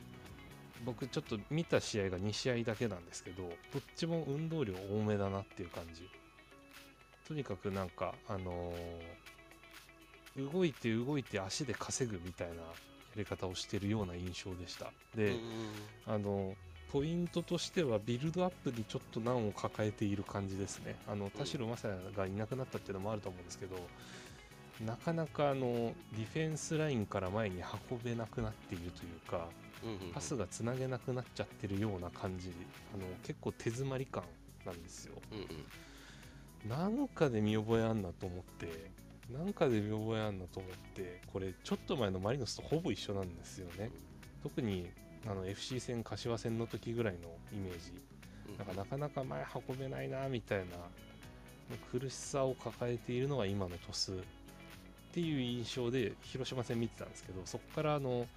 [0.83, 6.09] 僕ちょっと見た試合が2試合だけなんですけど、どっちも運動量多めだなっていう感じ。
[7.29, 12.61] とにかくなんか、あのー動いて動いて足で稼ぐみたいなや
[13.17, 14.87] り方をしてるような印象でした。
[15.15, 15.33] で、
[16.07, 16.55] あの
[16.93, 20.97] ポイントとしてはビルドアップにちょっと難を抱えている感じですね。
[21.09, 23.77] あの田代雅也がいなくなったっていうのもあると思うんですけど、
[24.85, 29.47] なかなかあのディフェンスラインから前に運べなくなっているというか、
[30.13, 32.53] パスがつなげなくなっちゃってるような感じ、
[32.95, 34.25] あの結構手詰まり感
[34.67, 35.15] なんですよ。
[35.33, 35.47] うんうん。
[36.69, 38.91] なんかで見覚えあんなと思って
[39.33, 43.91] なんかで見覚えあんなと思ってこれちょっと前のマリノスとほぼ一緒なんですよね。
[44.43, 44.91] 特に
[45.27, 47.93] あの FC 戦柏戦の時ぐらいのイメージ。
[48.49, 48.59] うん。
[48.59, 50.65] なんかなかなか前運べないなみたいな
[51.93, 54.23] 苦しさを抱えているのが今の鳥栖。
[55.11, 58.29] っていう印象で広島戦見てたんですけどそこからあの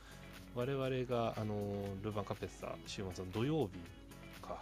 [0.56, 1.56] 我々があの
[2.02, 4.58] ルヴァンカペッサ週末の土曜日か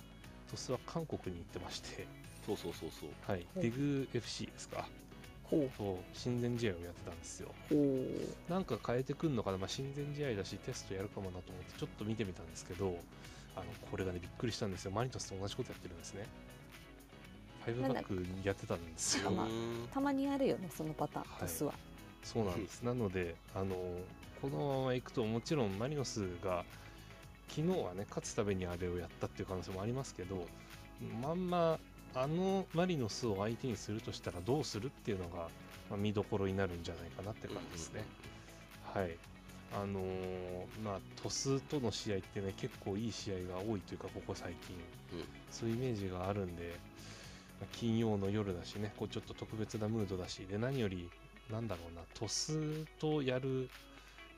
[0.50, 2.06] 鳥栖は韓国に行ってまして、
[2.46, 3.10] そうそうそうそう。
[3.26, 4.86] はい、デグ FC ですか
[5.52, 5.70] ほう。
[5.78, 7.50] と親善試合をやってたんですよ。
[8.50, 12.96] なんか変えてくんのかな、まあ、親善試合だしテストやるかもなと思ってちょっと見てみたんですけど
[13.56, 14.92] あのこれがねびっくりしたんですよ。
[14.92, 16.26] マリノスと同じことやってるんですね。
[17.68, 19.30] 5バックやってたんですよ。
[19.30, 19.50] なんだうー
[19.84, 19.88] ん。
[19.94, 21.42] たまにあるよねそのパターンはい。
[21.42, 21.74] トスは、
[22.24, 22.82] そうなんです。
[22.82, 23.76] なのであの
[24.42, 26.64] このままいくともちろんマリノスが
[27.50, 30.48] 昨日はね勝つためにあれをやったっていう可能性もありますけど
[31.22, 31.78] まんま
[32.14, 35.48] あのマリノスを相手にするとしたらどうするっていうのが、
[35.90, 38.04] まあ、見どころになるんじゃないかなって感じですね。
[38.94, 39.16] はい。
[39.74, 40.04] あのー
[40.84, 44.76] まあ、鳥栖との試合ってね、結構いい試合が多いというか、ここ最近、
[45.18, 46.76] うんそういうイメージがあるんで、
[47.60, 51.10] まあ金曜の夜だしね、こうちょっと特別なムードだし、で、何より、
[51.50, 53.70] なんだろうな、鳥栖とやる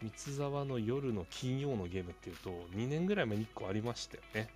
[0.04, 4.50] 三沢の夜の金曜のゲームっていうと、2年ぐらい前に1個ありましたよね。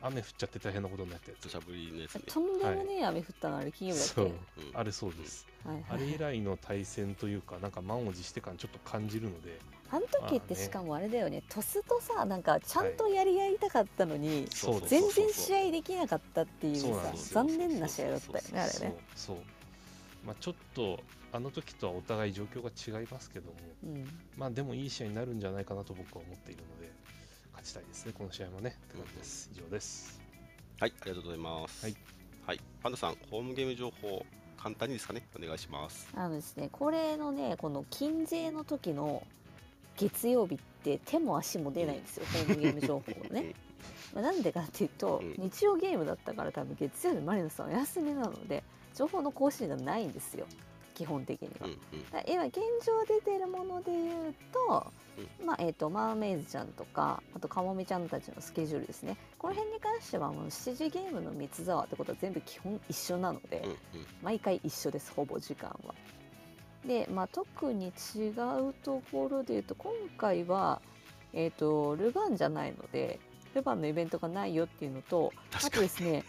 [0.00, 1.44] 雨降っちゃって大変なことになったやつ。
[1.44, 1.48] 土。
[1.50, 2.22] 砂降りのやつね。
[2.26, 4.14] とんでもねえ雨降ったのあれ金曜日だっけ？
[4.14, 4.32] そう、うん。
[4.74, 5.46] あれそうです。
[5.64, 5.84] はいはい。
[5.90, 9.58] あれ以来の対戦というか、なんか満を持して感ちょっと感じるので、
[9.90, 11.42] あの時ってしかもあれだよね。
[11.48, 17.44] トスとさなんかちゃんとやり合いたかったのに、そうです全然試合できなかったっていうさそうなんですよ。
[17.44, 19.36] 残念な試合だったよねあれそうねそう。
[20.26, 21.00] まあちょっと
[21.32, 23.54] あの時とはお互い状況が違いますけども。
[23.84, 24.08] うん。
[24.36, 26.92] まあでもいい試合になるんじゃないかなと僕は思っているので
[27.58, 28.12] 勝ちたいですね。
[28.16, 28.76] この試合もね。
[28.86, 29.50] って感じです。
[29.52, 30.20] 以上です。
[30.80, 31.84] はいありがとうございます。
[31.84, 31.96] はい、
[32.46, 34.24] はい、パンダさんホームゲーム情報
[34.56, 35.26] 簡単にですかね？
[35.36, 36.08] お願いします。
[36.14, 39.26] あのですねこれのねこの金税の時の
[39.96, 43.54] 月曜日って手も足も出ないんですよ、ホームゲーム情報ね、
[44.14, 45.34] まあ、なんでかっていうと、うん。
[45.38, 48.62] 日曜ゲームだったから多分月曜日マリノスはお休みなので
[48.94, 50.46] 情報の更新がないんですよ
[50.98, 51.66] 基本的には。
[51.66, 51.70] うん。
[51.70, 52.10] うん。
[52.10, 54.92] だ今現状出てるもので言うと、
[55.44, 59.16] まあえー、とマーメイズちゃんとかあとカモメちゃんたちのスケジュールですね。
[59.38, 63.78] この辺に関してはもう7時ゲームの三つ沢ってことは全部基本一緒なので、うんうん。
[64.22, 65.94] 毎回一緒ですほぼ時間は。
[66.84, 70.80] で、まあ、特に違うところで言うと今回は、
[71.32, 73.20] えー、とルヴァンじゃないので
[73.54, 76.24] ルヴァンのイベントがないよっていうのとあとですね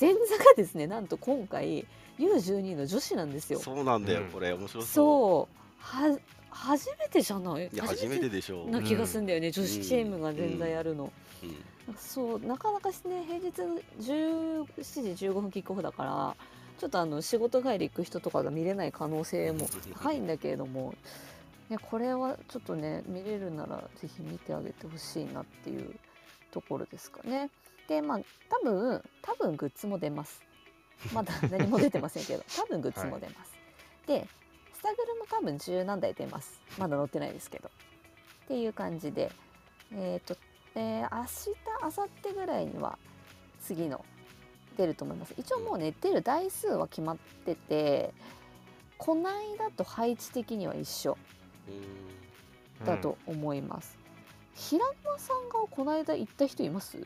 [0.00, 1.86] 前座がですねなんと今回
[2.20, 3.58] U12 の女子なんですよ。
[3.58, 4.26] そうなんだよ、うん。
[4.28, 4.52] これ。
[4.52, 4.88] 面白そう。
[4.88, 5.56] そう。
[5.78, 6.18] は
[6.50, 7.68] 初めてじゃない？
[7.68, 11.12] いや初めてでしょう、な気がするんだよね、女子チームが前座やるの。
[11.42, 11.46] う
[11.92, 11.94] ん。
[11.96, 12.94] そうなかなかね
[13.26, 13.48] 平日
[14.00, 16.36] 17時15分キックオフだから
[16.78, 20.94] ちょっとあの仕事帰り行く人とかが見れない可能性も高いんだけれども、
[21.68, 25.94] ね、これはちょっとね見れるならぜひ見てあげてほしいなっていう
[26.52, 27.50] ところですかね。
[27.88, 30.42] でまあ多分多分グッズも出ます。
[31.14, 33.52] まだ何も出てませんけど多分グッズも出ます。
[34.06, 34.26] で
[34.74, 36.60] スタグルも多分十何台出ます。
[36.78, 37.70] まだ載ってないですけど。
[38.44, 39.30] っていう感じで
[39.92, 40.36] えっ、と
[40.74, 41.50] えー明日
[41.82, 42.98] 明後日ぐらいには
[43.60, 44.04] 次の
[44.76, 45.34] 出ると思います。
[45.36, 48.12] 一応もうね出る台数は決まってて
[48.98, 51.16] こないだと配置的には一緒
[51.68, 52.86] うん。
[52.86, 53.98] だと思います、
[54.54, 56.98] 平沼さんがこないだ行った人います？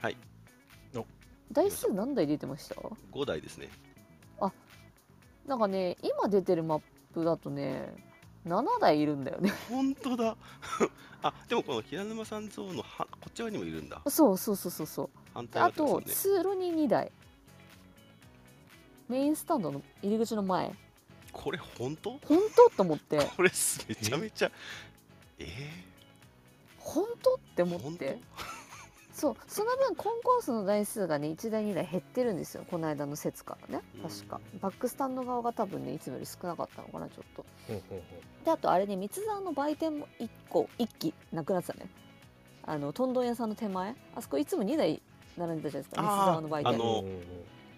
[0.00, 0.16] はい。
[0.16, 0.35] お
[1.52, 2.74] 台数何台出てました
[3.12, 3.68] ？5台ですね。
[5.46, 6.82] なんかね今出てるマッ
[7.14, 7.94] プだとね
[8.46, 9.52] 7台いるんだよね。
[9.70, 10.36] 本当だ。
[11.22, 14.02] あでもこの平沼さん像のはこっち側にもいるんだ。
[14.08, 15.10] そうそうそうそうそう。
[15.34, 16.42] 反であと対側ですよね。
[16.42, 17.12] 通路に2台。
[19.08, 20.74] メインスタンドの入り口の前。
[21.32, 22.18] これ本当？
[22.26, 22.76] 本当？
[22.76, 23.24] と思って。
[23.36, 24.50] これすめちゃめちゃ
[25.38, 25.46] え
[26.78, 27.34] 本当？
[27.34, 28.18] ってー、思って
[29.16, 33.84] そうその分コンコースの台数がね1台2台減ってるんですよこの間の説からね。
[34.02, 34.40] 確か。
[34.60, 37.46] バックスタンド側が多分ねいつもより少なかったのかなちょっと。
[38.44, 41.88] であとあれね三沢の売店も1個1機なくなってたね。
[42.66, 43.96] あのトンドン屋さんの手前。
[44.14, 45.00] あそこいつも2台
[45.38, 46.74] 並んでたじゃないですか三沢の売店。
[46.74, 47.04] あの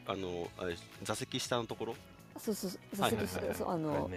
[0.08, 1.94] あのあれ座席下のところ？
[2.36, 3.54] そうそう座席はいはいはい。
[3.54, 4.10] そうあの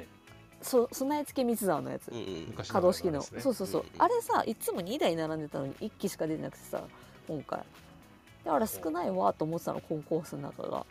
[0.64, 2.08] そ備え付け三沢のやつ。
[2.08, 2.46] うんうん。
[2.48, 3.26] 昔可動式の、ね。
[3.38, 4.02] そうそうそう、うんうん。
[4.02, 6.84] あれさいつも2台並んでたのに1機しか出てなくてさ
[7.28, 7.60] 今回。
[8.44, 10.86] だから少ないわと思ってたのコンコースの中が。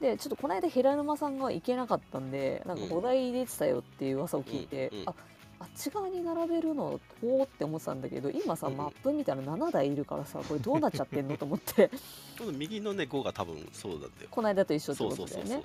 [0.00, 2.90] でちょっとこの間平沼さんが行けなかったんでなんかうん。
[2.90, 5.14] 5台出てたよっていう噂を聞いて、うんうんあ
[5.60, 11.90] あっち側に並べるのおおって思ってたんだけど今さうんマップ見たら7台いるからさこれどうなっちゃってんのと思って。
[12.38, 14.12] この右のね5が多分そうなんだよ。
[14.30, 15.62] この間と一緒ってことだよね。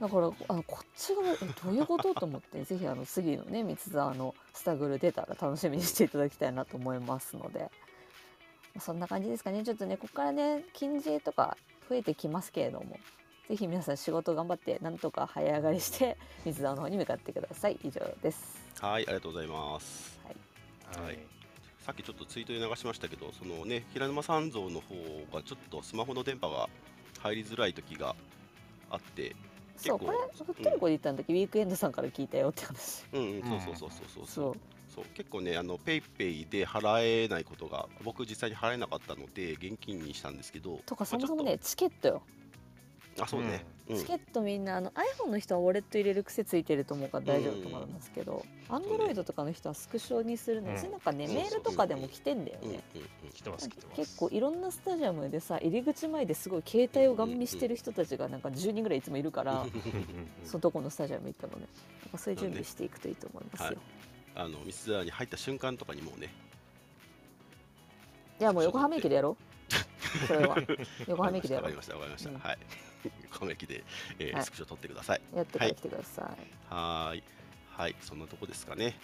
[0.00, 7.70] だからあのこっち側えどういうことと思って ぜひあの次のね三沢のスタグル出たら楽しみにしていただきたいなと思いますので
[8.78, 9.64] そんな感じですかね。
[9.64, 11.56] ちょっとねここからね近似とか
[11.88, 12.98] 増えてきますけれども
[13.48, 17.78] ぜひ皆さん仕事頑張ってなんとか早上がりして 三沢の方に向かってください。
[17.82, 18.60] 以上です。
[18.80, 20.20] はいありがとうございます。
[20.94, 21.04] はい。
[21.06, 21.18] はい。
[21.80, 24.94] さっきちょっとツイートで流しましたけどそのね平沼三蔵の方
[25.32, 26.68] がちょっとスマホの電波が
[27.20, 28.14] 入りづらい時が
[28.90, 29.34] あって
[29.82, 33.04] 結構そうこれふっとりこで言ったんだけど、ウィークエンドさんから聞いたよって話。
[33.12, 34.08] うんうんうんそうそうそうそう。
[34.08, 34.56] そうそう
[34.94, 42.22] そう結構ねあのペイペイで払えないことが僕実際に払えなかったので現金にしたんですけどとかそまあもそもねチケットよ。
[43.18, 43.98] あそうね、うん。
[43.98, 52.82] チケットみんなあの iPhone の人はウォレット入れる癖ついてると思うから大丈夫と思いますけど、Android とかの人はスクショにするの、うんなんかね、メールとかでも来てんだようんうんね、
[53.34, 59.70] 来てます来てます結構いろんなスタジアムでさ入り口前ですごい携帯をガン見してる人たちがなんか10人ぐらいいつもいるから、うんうんうん
[60.44, 61.66] そのどこのスタジアム行ってもね
[62.02, 63.76] なんかそういう準備していくといいと思いますよ、はい
[64.34, 66.32] あのミスザーに入った瞬間とかにもうね
[68.40, 70.26] じゃあもう横浜駅でやろう。
[70.26, 70.56] それは。
[71.06, 71.70] 横浜駅でやろう。
[71.70, 72.38] わかりましたわかりました、うん。
[72.38, 72.58] はい。
[73.24, 73.84] 横浜駅で、
[74.18, 74.44] えーはい。
[74.44, 75.20] スクショ撮ってください。
[75.36, 76.24] やってから来てください、
[76.74, 77.22] はーい。
[77.68, 77.96] はい。
[78.00, 78.98] そんなとこですかね。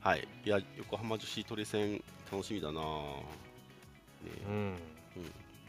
[0.00, 0.28] はい。
[0.44, 2.84] いや横浜女子トレセン楽しみだなぁ。
[2.84, 3.22] ね。
[4.46, 4.54] うん。
[4.54, 4.78] うん。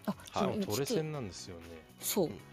[0.06, 0.60] あはい。
[0.60, 1.64] トレセンなんですよね。
[2.00, 2.28] そう。
[2.28, 2.51] うん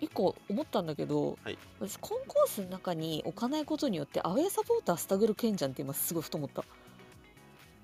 [0.00, 1.58] 一個思ったんだけど、はい。
[1.80, 6.64] 私コンコースの中に置かないことによってアウェーサポータースタグルけんじゃんって今すごいふと思った。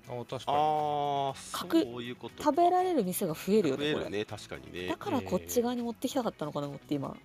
[0.07, 0.57] あ確かに。
[0.57, 2.43] あそういうことか。
[2.43, 4.05] 食べられる店が増えるよ増ねこれ。
[4.05, 4.87] えるね確かにね。
[4.87, 7.15] だからこっち側に持ってきたかったのかなと思って今。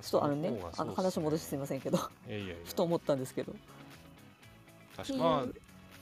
[0.00, 0.52] ちょっとあのね。
[0.76, 1.98] あの話戻してすみませんけど。
[2.28, 2.54] いやいやいや。
[2.64, 3.54] ふと思ったんですけど。
[4.96, 5.20] 確かに。
[5.20, 5.58] まあ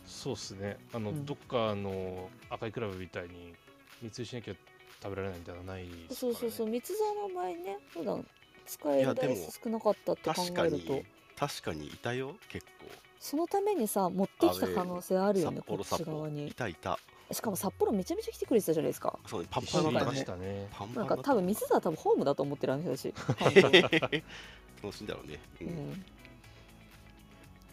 [0.07, 0.76] そうっすね。
[0.93, 1.24] あの、うん。
[1.24, 3.55] どっかの赤いクラブみたいに
[4.03, 4.55] 密輸しなきゃ
[5.03, 6.69] 食べられないみたいなのないですから、ね、そうそうそう。
[6.69, 8.27] 三沢の場合ね普段
[8.67, 10.93] 使える台いやでも数少なかったって考確かえると。
[10.93, 11.05] に
[11.37, 12.87] 確かにいたよ結構。
[13.19, 16.49] そのためにさ持ってきた可能性あるよね札こっち側に。
[16.49, 16.99] いたいた。
[17.33, 19.19] しかも札幌めちゃめちゃ来てくれてたじゃないですか。
[19.27, 20.25] そうねパン一パンだった緒にいましね。
[20.25, 26.05] たねパンパンなんかだった多分三沢多分ホームだと思ってるあの人たち本当に楽しいん だろうね、ううん。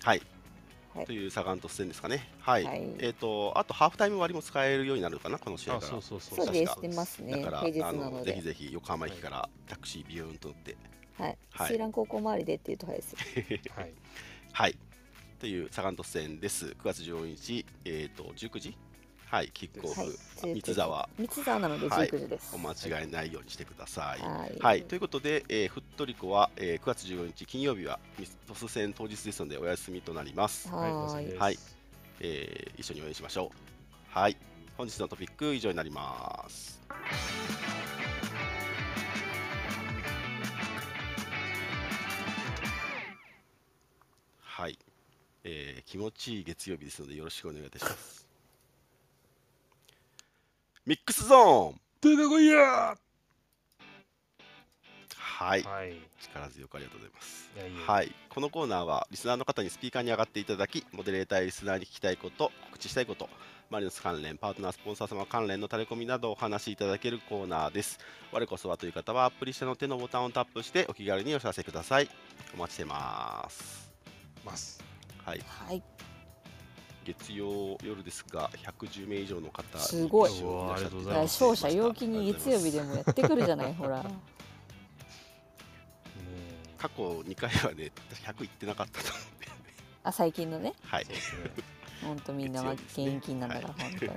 [0.04, 0.22] はい
[1.06, 2.30] というサガン鳥栖戦ですかね。
[2.40, 2.96] はい、はい。
[3.00, 6.46] えっ、とあとハーフタイム割も使えるようになるのかなこの試合からあそうそうそう。
[6.46, 6.96] そうです。
[6.96, 7.32] ますね。
[7.44, 8.18] だから平日あなので。
[8.18, 10.78] のぜひぜひ横浜駅からタクシービューンと乗って。
[11.18, 11.38] はい。
[11.52, 11.68] はい。
[11.68, 13.20] 水蘭高校周りでっていうと早いですよ。
[13.76, 13.94] はい。
[14.54, 14.78] はい。
[15.40, 16.68] というサガン鳥栖戦です。
[16.68, 18.78] 9月14日えっ、と19時
[19.30, 20.62] はいキックオフ、はい。
[20.62, 21.10] 三沢。
[21.20, 22.08] 三沢なのではい。
[22.08, 22.56] 19時です。
[22.56, 24.22] お間違いないようにしてください。
[24.22, 24.58] はい。
[24.58, 30.88] はい、ということで、えー、フットリコは、えー、9月14日金曜日はミストス戦当日ですのでお休みとなります、は
[31.20, 31.38] い。
[31.38, 31.60] はい。
[32.22, 34.18] えー一緒に応援しましょう。
[34.18, 34.38] はい。
[34.78, 36.80] 本日のトピック以上になります。
[44.40, 44.80] はい、
[45.44, 48.27] えー気持ちいい月曜日ですのでよろしくお願いいたします
[50.88, 51.82] ミックスゾーン。
[52.00, 52.96] 出てこいや！
[55.18, 55.62] はい。
[55.64, 55.94] はい。
[56.22, 57.52] 力強くありがとうございます。
[57.58, 63.28] いやいやはい、このコーナーはリスナーの方にスピーカーに上がっていただき、モデレーターやリスナーに聞きたいこと、告知したいこと、
[63.70, 68.00] マリノス関連、パートナー、スポンサー様関連のタレコミなどをお話しいただけるコーナーです。
[68.32, 72.10] 我こそはという方は、アプリ下の手のボタンをタップしてお気軽にお知らせください。
[72.54, 73.92] お待ちしてます。
[74.46, 74.82] ます。
[75.26, 75.84] はい、はい
[77.08, 80.32] 月曜夜ですが、110名以上の方、すごい。
[80.32, 83.74] 勝者陽気に月曜日でもやってくるじゃない？
[83.80, 84.04] ほら。
[84.04, 84.10] ね
[86.78, 87.92] 過去2回はね、
[88.26, 89.48] 100いってなかったと思うんで、
[90.04, 90.74] あ最近のね。
[90.84, 91.06] はい。
[91.06, 91.16] そう。
[91.16, 91.52] ですね。
[92.04, 92.94] ほんとみんなは現
[93.26, 94.12] 金なんだから本当に。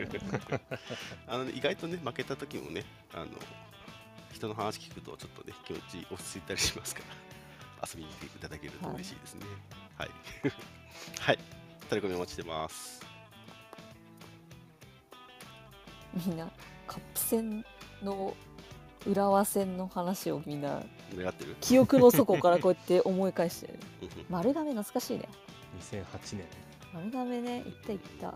[1.29, 2.85] あのね、意外とね、負けた時もね、
[3.15, 3.27] あの
[4.35, 7.03] 人の話聞くと、ちょっとね、気持ち落ち着いたりしますか
[7.81, 9.47] ら、遊びに来ていただけると嬉しいですね。
[9.97, 10.11] はい。
[11.21, 11.39] はい。
[11.39, 13.01] タレコミお待ちしてます。
[16.27, 16.51] みんな
[16.87, 17.65] カップ戦
[18.03, 18.35] の
[19.07, 20.83] 浦和戦の話をみんな
[21.17, 21.57] 願ってる？
[21.61, 23.79] 記憶の底からこうやって思い返してる。
[24.29, 25.29] 丸亀懐かしいね。
[25.81, 26.47] 2008年。
[26.93, 28.27] 丸亀ね行った行った。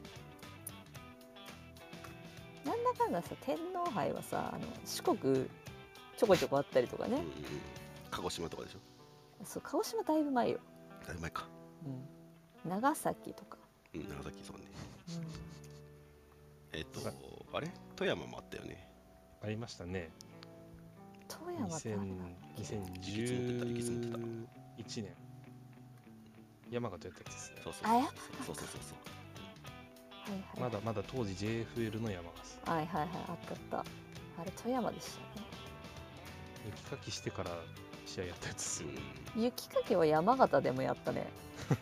[2.70, 5.47] なんだかんださ天皇杯はさあの四国
[6.16, 7.16] ちょこちょこあったりとかね。
[7.16, 7.26] うん、うん。
[8.11, 8.78] 鹿児島とかでしょ？
[9.45, 10.59] そう鹿児島だいぶ前よ、
[11.07, 11.47] だいぶ前か。
[11.84, 12.09] うん、
[12.66, 13.58] 長崎とか、
[13.94, 14.64] うん、長崎そうね。
[16.72, 17.00] うん、えっ、と、
[17.52, 17.70] あれ？
[17.96, 18.88] 富山もあったよね。
[19.42, 20.10] ありましたね。
[21.28, 25.14] 富山ってあれなんだっけ？2000いつ持ってたいつ持ってた2011年。
[26.70, 27.90] 山形やったやつですねそうそう。
[27.90, 28.14] あやそう
[28.46, 28.98] そうそうそう。
[30.32, 30.70] はいはい。
[30.70, 32.70] まだまだ当時 JFL の山形。
[32.70, 33.90] はいはいはいあったあった。
[34.40, 35.46] あれ富山でしたね。
[36.66, 37.50] 雪かきしてから
[38.07, 38.88] 試合やったやつですよ、
[39.36, 39.42] うん。
[39.42, 41.26] 雪かきは山形でもやったね。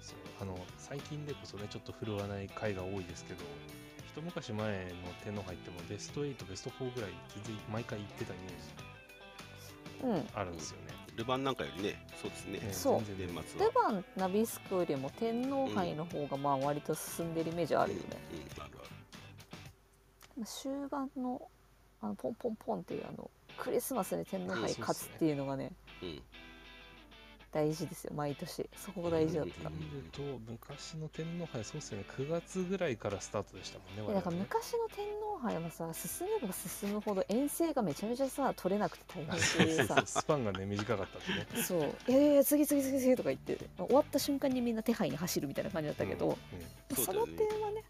[0.00, 3.44] そうあの最近でこそねちょっと振るわない回が多いですけど
[4.06, 8.88] 一昔前の天皇杯ってもベスト8ベスト4ぐらい全然毎回行ってたイメージ
[10.04, 10.28] うん。
[10.34, 12.60] あるんですよね、ルヴァンなんかよりねそうですね。
[12.62, 13.04] ええそう。
[13.04, 13.66] 全然年末は。
[13.66, 18.70] ルヴァンナビスコよりも天皇杯の方がまあ割と進んでるイメージあるよね、うんうんあるある。
[18.78, 18.97] まあ
[20.44, 21.42] 終盤の
[22.00, 25.72] あのポンポンポンっていうあのクリスマスに天皇うん杯勝つっていうのがね、
[26.02, 26.22] うん
[27.50, 28.68] 大事ですよ毎年。
[28.76, 29.78] そこが大事だった、うん。
[29.78, 30.20] 見ると
[30.50, 32.04] 昔の天皇杯そうですね。
[32.16, 41.62] 9月ぐらいからスタートでしたもんねでだから昔の天皇杯はさ進めば進むほど遠征がめちゃめちゃさ取れなくて大変ってそういうさスパンがね短かったんでね。
[41.62, 41.80] そう。
[42.10, 43.58] いやいやいや次次次次とか言って。
[43.78, 46.32] 終わった瞬間にみんな手配に走るみたいな感じだったけど、うん。
[46.32, 47.04] うん。
[47.04, 47.82] その点はね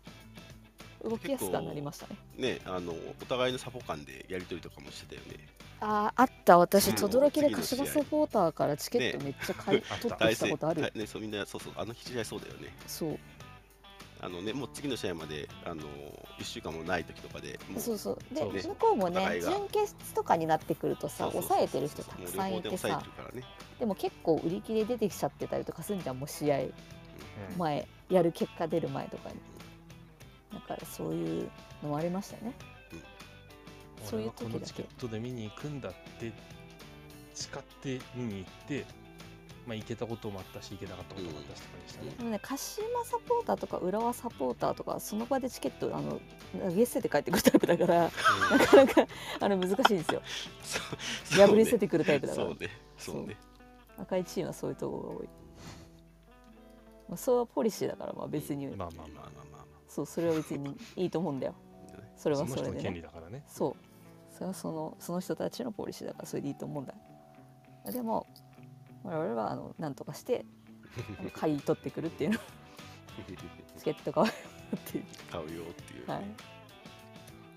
[1.04, 2.16] 動きやすくはなりましたね。
[2.36, 5.46] ねあのお互いのサポ間でやり取りとかもしてたよね。
[5.80, 6.58] あーあった。
[6.58, 6.96] 私うん。
[6.96, 10.92] 轟で柏サポーターからチケットねめっちゃ買い、あった取ってきたことある。
[10.94, 12.74] ねそうみんなそうそうあの日試合そうだよね。
[12.86, 13.18] そう。
[14.20, 15.84] あのねもう次の試合まであの
[16.40, 18.34] 1週間もない時とかでそうそう。
[18.34, 18.62] でそうね。
[18.62, 23.02] 向こうもね準決とかになってくるとさ抑えてる人たくさんいてさ
[23.78, 26.18] でも結構売り切れ出てきちゃってたりとかすんじゃん。
[26.18, 26.72] もう試合うん。
[27.58, 29.36] 前やる結果出る前とかに
[30.52, 31.50] だからそういう
[31.82, 32.52] のもありましたよね
[34.04, 36.32] そういう時だこのチケットで見に行くんだって
[37.34, 38.84] 誓って見に行って
[39.66, 46.20] まあ行けたこともあったし行けなかったこともあったしって感じでしたね、でもね鹿島サポーターとか浦和サポーターとかその場でチケットあの
[46.58, 49.06] 投げ捨てて帰ってくるタイプだからなかなか
[49.40, 50.22] あの難しいんですよ。
[50.62, 52.46] そう破り捨ててくるタイプだから。
[52.46, 53.36] そうねそうね。
[53.98, 55.28] 赤いチームはそういうところが多い、
[57.10, 59.66] まあ、そうはポリシーだからまあ別に、まあまあままあまあまあ。
[59.66, 61.54] まそうそれは別にいいと思うんだよ。
[62.16, 62.90] それはそれでね。
[62.94, 63.42] 利だからね。
[63.46, 63.74] そう。
[64.32, 66.94] それはそのその人たちのポリシーだからそれでいいと思うんだ。
[67.86, 68.26] よでも
[69.02, 70.44] 我々はあの何とかして
[71.32, 72.38] 買い取ってくるっていうの
[73.78, 76.24] チケット買うっていう買うよっていう、はい。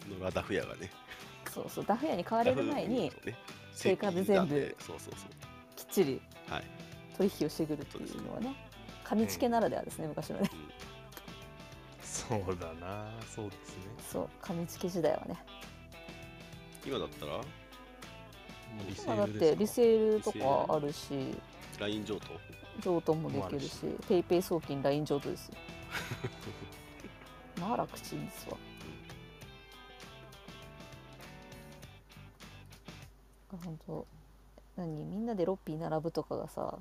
[0.09, 0.89] のがダフ屋がね。
[1.51, 1.85] そうそう。
[1.85, 3.37] ダフ屋に買われる前にダフね
[3.77, 4.75] 定価で全部正規なんで。
[4.79, 5.75] そうそうそう。
[5.75, 6.21] きっちり
[6.51, 6.63] はい、
[7.17, 8.53] 取引をしてくるっていうのはね
[9.05, 10.49] 紙付けならではですね昔のね
[12.31, 13.11] そうだな。
[13.35, 13.83] そうですね。
[14.11, 15.35] そう紙付け時代はね。
[16.85, 17.33] 今だったら？
[17.33, 17.43] も
[18.85, 19.55] うリセ今だっールですか？
[19.55, 21.09] てリセールとかあるし。
[21.79, 22.27] LINE 上等？
[22.81, 23.85] 譲渡もできるし。
[24.07, 25.55] ペイペイ送金 LINE 譲渡ですよ。
[27.59, 28.57] まあ楽ちんですわ。
[33.65, 34.07] 本当
[34.77, 35.03] 何？
[35.03, 36.79] みんなでロッピー並ぶとかがさ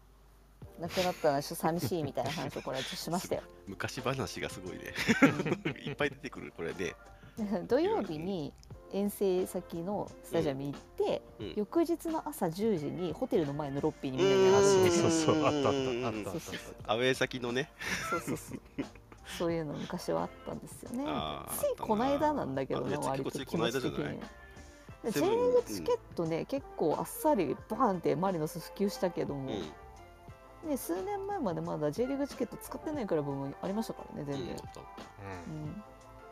[0.80, 3.42] なくなったらちょっと寂しいみたいな話をこれしましたよ。
[3.66, 4.94] 昔話がすごいね。
[5.84, 6.94] いっぱい出てくるこれね。
[7.68, 8.52] 土曜日に
[8.92, 11.52] 遠征先のスタジアムに行って、うん。
[11.56, 14.84] 翌日の朝10時にホテルの前のロッピーにうみんなで並ぶんん。
[14.84, 16.40] ですよそうそうあったあったあっ
[16.84, 17.70] たアウェー先のね。
[18.10, 18.60] そうそうそう。
[19.38, 21.04] そういうの昔はあったんですよね。
[21.56, 24.20] ついこの間なんだけどね割と気持ち的に。
[25.12, 29.62] J リーグチケットね、結構あっさりバーンってマリノス普及したけども、うん
[30.64, 34.52] ね、数年前までまだ J リーグチケット使ってないクラブもありましたからね全然、うん。
[34.52, 35.82] うん。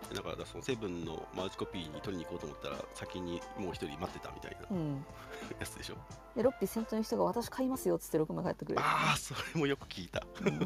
[0.09, 5.05] ただからそのセブンのマルチコピーに取りに行こうと思ったら先にもう一人待ってたみたいなうん。
[5.59, 5.97] やつでしょ？
[6.37, 10.23] でロッピー先頭の人が私買いますよっつって6枚買ってくれるああそれもよく聞いた。
[10.45, 10.61] う ん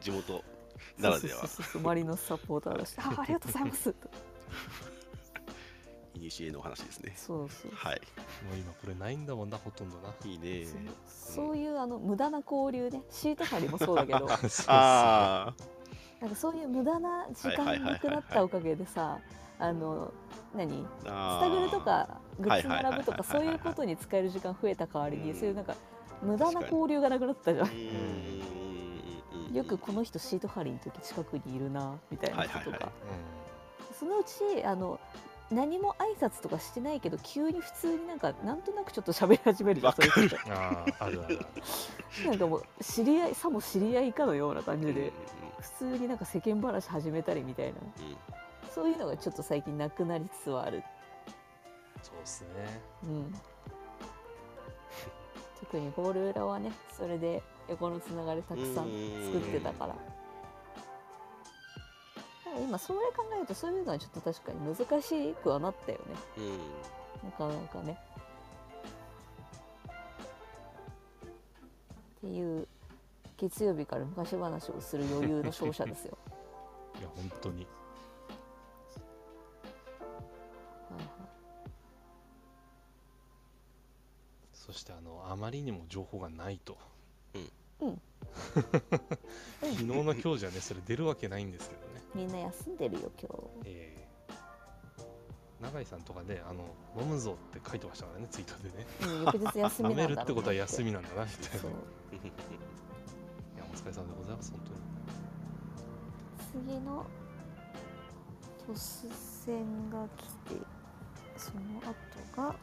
[0.00, 0.44] 地元
[0.98, 1.40] ならでは。
[1.40, 4.10] そうそうそうそうマリノスサポーターだしてあありがとうございますと
[6.14, 7.12] いにしえのお話ですね。
[7.16, 7.70] そうそう。
[7.74, 8.00] はい。
[8.48, 10.12] もう今これないんだもんなほとんどな。
[10.24, 10.66] いいね。
[11.06, 11.46] そう。
[11.46, 13.02] そういうあの無駄な交流ね。
[13.10, 14.28] シート張りもそうだけど。
[14.28, 15.54] そうそうあ
[16.20, 19.18] なんかそういう無駄な時間がなくなったおかげでさ
[19.58, 20.12] あの
[20.54, 20.84] 何？
[21.00, 25.38] スタグルとかグッズ並ぶとかそういうことに使える時間増えた代わりにうん。
[25.38, 25.74] そういうなんか
[26.22, 27.66] 無駄な交流がなくなったじゃん。
[27.66, 27.96] うーんうんう
[29.52, 32.92] んよくこの人シート張りの時近くにいるなみたいな人とはいはいはか
[33.98, 35.00] そのうちあの
[35.50, 40.36] 何も挨拶とかしてないけど急に普通になんかなんとなくちょっと喋り始めるじゃんそういう人
[42.28, 45.12] なんかもう知り合いさも知り合いかのような感じで
[45.60, 47.72] 普通になんか世間話始めたりみたいな。
[47.80, 48.16] うん
[48.74, 50.82] そういうのがちょっと最近なくなりつつはある。
[52.02, 52.48] そうですね。
[53.04, 53.34] うん、
[55.60, 58.86] 特にゴール裏はねそれで横のつながりたくさん
[59.24, 59.96] 作ってたから
[62.60, 66.04] 今それ考えるとそういうのはちょっと確かに難しくはなったよね、
[66.38, 67.98] うん、なかなかね。
[72.18, 72.68] っていう
[73.38, 76.18] 月曜日から昔話をする余裕の勝者ですよ。
[77.00, 77.66] いや本当に。
[84.52, 86.78] そしてあのあまりにも情報がないと、
[87.80, 88.00] うん、
[88.54, 91.89] 昨日の今日じゃねそれ出るわけないんですけどね。
[92.14, 93.30] みんな休んでるよ今
[93.64, 94.00] えー。
[95.62, 96.64] 永井さんとかねあの
[97.00, 98.86] 飲むぞって書いてましたからねツイートでね。
[99.00, 99.06] 日。
[99.06, 100.32] うん、翌日休み飲めるなんだろうなって。
[100.32, 101.58] ことは休みなんだなみたいな。
[101.58, 101.70] そう。
[101.70, 101.74] い
[103.58, 104.72] やお疲れ様でございます本当
[106.62, 106.66] に。
[106.66, 107.06] 次の
[108.66, 109.08] 突
[109.44, 110.22] 戦が来
[110.54, 110.60] て
[111.36, 112.56] その後が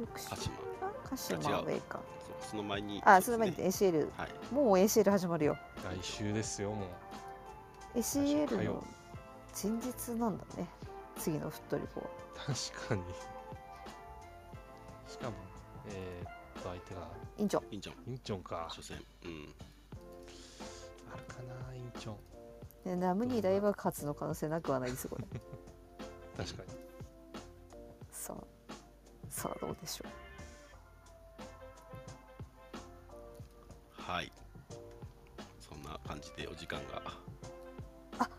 [0.00, 0.52] 翌週鹿島。
[0.80, 2.00] が鹿島違うウェイか。
[2.26, 2.50] そう。
[2.50, 4.54] その前にあその前に ACL はい。
[4.54, 5.56] もう ACL 始まるよ。
[5.84, 6.88] 来週ですよもう
[7.96, 8.84] ACL の
[9.62, 10.68] 前日なんだね。
[11.16, 12.06] 次のフットリコは。
[12.36, 13.02] 確かに。
[15.08, 15.36] しかも
[15.88, 17.00] えーっと相手が。
[17.38, 17.62] 委員長。
[17.70, 18.66] いいんじゃんインチョンか。
[18.68, 19.54] 初戦うん。
[21.10, 22.16] あるかなインチョン
[22.90, 25.24] ねナムニ大爆発の可能性なくはないですこれ。
[26.36, 26.68] 確かに。
[28.10, 28.44] さあ
[29.30, 30.04] さあどうでしょ
[34.02, 34.30] はい。
[35.60, 37.00] そんな感じでお時間が。
[37.06, 37.18] あ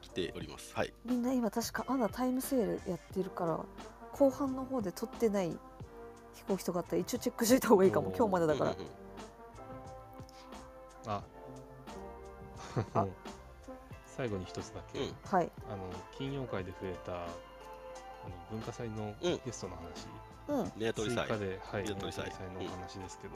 [0.02, 0.74] 来ております。
[0.76, 0.88] はい。
[0.88, 3.60] うみんな今確かアナタイムセールやってるから
[4.12, 5.58] 後半の方で撮ってない
[6.34, 8.12] 飛行機とかあったら一応チェックしといた方がいいかも。
[8.18, 8.72] 今日までだから。
[8.72, 8.92] うんうんうん。
[11.12, 11.24] あ。
[12.94, 13.08] あ。
[14.18, 15.16] 最後に一つだけ、うん。
[15.24, 15.52] はい。
[15.70, 17.28] あの金曜会で増えたあの
[18.52, 19.42] 文化祭のうん。
[19.46, 20.08] ゲストの話、
[20.48, 20.72] うん。
[20.94, 23.36] 追加で、はい、ネアトリ祭のお話ですけど、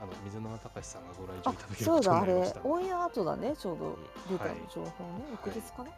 [0.00, 2.60] あの水沼隆さんがご来場あいただけるそうことにだあれなりました。
[2.64, 3.98] オンエア後だねちょうど
[4.30, 4.90] 出たはい情報ね、
[5.30, 5.90] 翌日かな、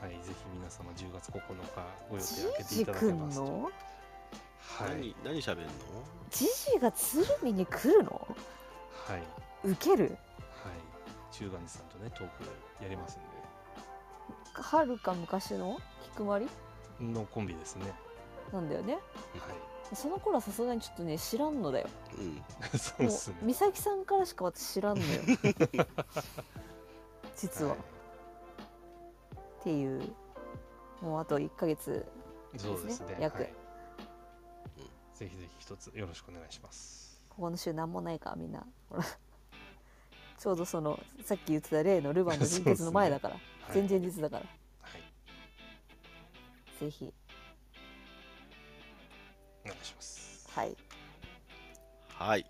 [0.00, 1.42] はい、ぜひ皆様10月9日
[2.08, 3.44] ご予定開けていただけますと。
[3.44, 3.70] んの？
[4.60, 5.70] はい、何何喋るの？
[6.30, 8.36] ジジが鶴見に来るの？
[9.06, 9.24] はい、はい、
[9.64, 10.16] ウケる
[11.32, 12.44] 中元寺さんとねトーク
[12.82, 13.20] やりますん
[14.52, 15.78] はるか昔の？
[16.02, 16.46] 菊まり？
[17.00, 17.90] でのコンビですね。
[18.52, 18.94] なんだよね。
[18.94, 19.00] は
[19.94, 21.88] その頃はさすがにちょっとね知らんのだよ。
[22.16, 22.36] うん。
[22.36, 22.42] い
[22.78, 23.36] そうっすね。
[23.42, 25.20] 美咲さんからしか私知らんのよ。
[27.36, 27.76] 実は、い。
[27.76, 30.14] っていう
[31.00, 32.06] もうあと1ヶ月
[32.56, 33.16] そうですね。
[33.20, 33.42] 約。
[33.42, 33.52] はい。
[35.14, 37.20] ぜひぜひ一つよろしくお願いします。
[37.28, 38.64] ここの週なんもないかみんな。
[38.88, 39.04] ほ ら
[40.38, 43.40] ちょうどそのさっき言ってた例のルヴァンの人決の前だから、は
[43.74, 43.78] い。
[43.82, 44.46] 前々日だから。
[44.80, 45.02] はい。
[46.80, 47.12] ぜひ
[49.64, 50.48] お願いします。
[50.54, 50.76] はい。
[52.08, 52.46] はい。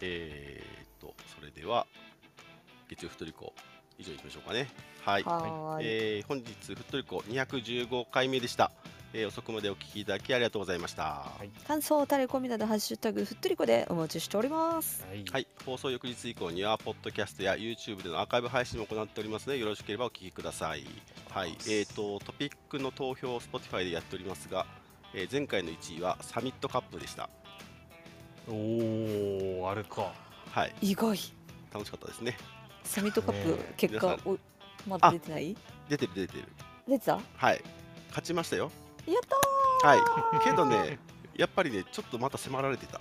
[0.00, 1.86] えー、っとそれでは
[2.88, 3.52] 月曜ふっとりこ
[3.98, 4.68] 以上にしましょうかね。
[5.04, 5.22] はい。
[5.24, 8.70] はえー本日ふっとりこ215回目でした、
[9.12, 11.02] えー遅くまでお聞きいただきありがとうございました。
[11.02, 11.48] はい。
[11.66, 15.04] 感想タレコミなどハッシュタグふっとりこでお待ちしております。
[15.08, 20.84] はい、はい、放送翌日以降には、ポッドキャストや YouTube でのアーカイブ配信も行っておりますので、よろしければお聞きください。
[21.30, 24.66] はい、えーと、トピックの投票を Spotify でやっておりますが、
[25.14, 27.28] えー前回の1位はサミットカップでした。
[28.48, 28.52] お
[29.62, 30.12] おあれか。
[30.52, 31.18] はい、意外。
[31.72, 32.36] 楽しかったですね。
[32.84, 34.38] サミットカップ結果お
[34.88, 35.56] まだ出てない？
[35.88, 36.44] 出てる出てる。
[36.86, 37.12] 出てた？
[37.12, 37.62] やはい、
[38.08, 38.70] 勝ちましたよ。
[39.06, 39.10] っ
[39.82, 40.00] たはい、
[40.44, 40.98] けどね、
[41.36, 43.00] やっぱりね、ちょっとまた迫られてた。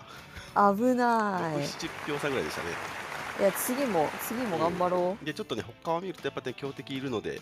[0.55, 1.57] ー危ない。
[1.65, 2.69] 6、7票差ぐらいでしたね。
[3.39, 5.25] いや次も次も頑張ろう。
[5.25, 7.35] で、ちょっとね、他を見ると、やっぱね、強敵いるので、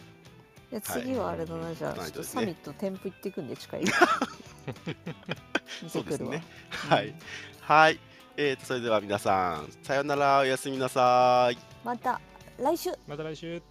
[0.72, 2.42] いや次はあれだな、じゃあちょっとないとですね。
[2.42, 3.84] サミット添付行ってくんで近い
[5.88, 6.44] そうですね。
[6.70, 7.16] はい、
[7.62, 8.00] はい、
[8.38, 11.58] えーと、それでは皆さん、さようなら、おやすみなさい。
[11.84, 12.20] また
[12.60, 12.92] 来週。
[13.08, 13.62] また来週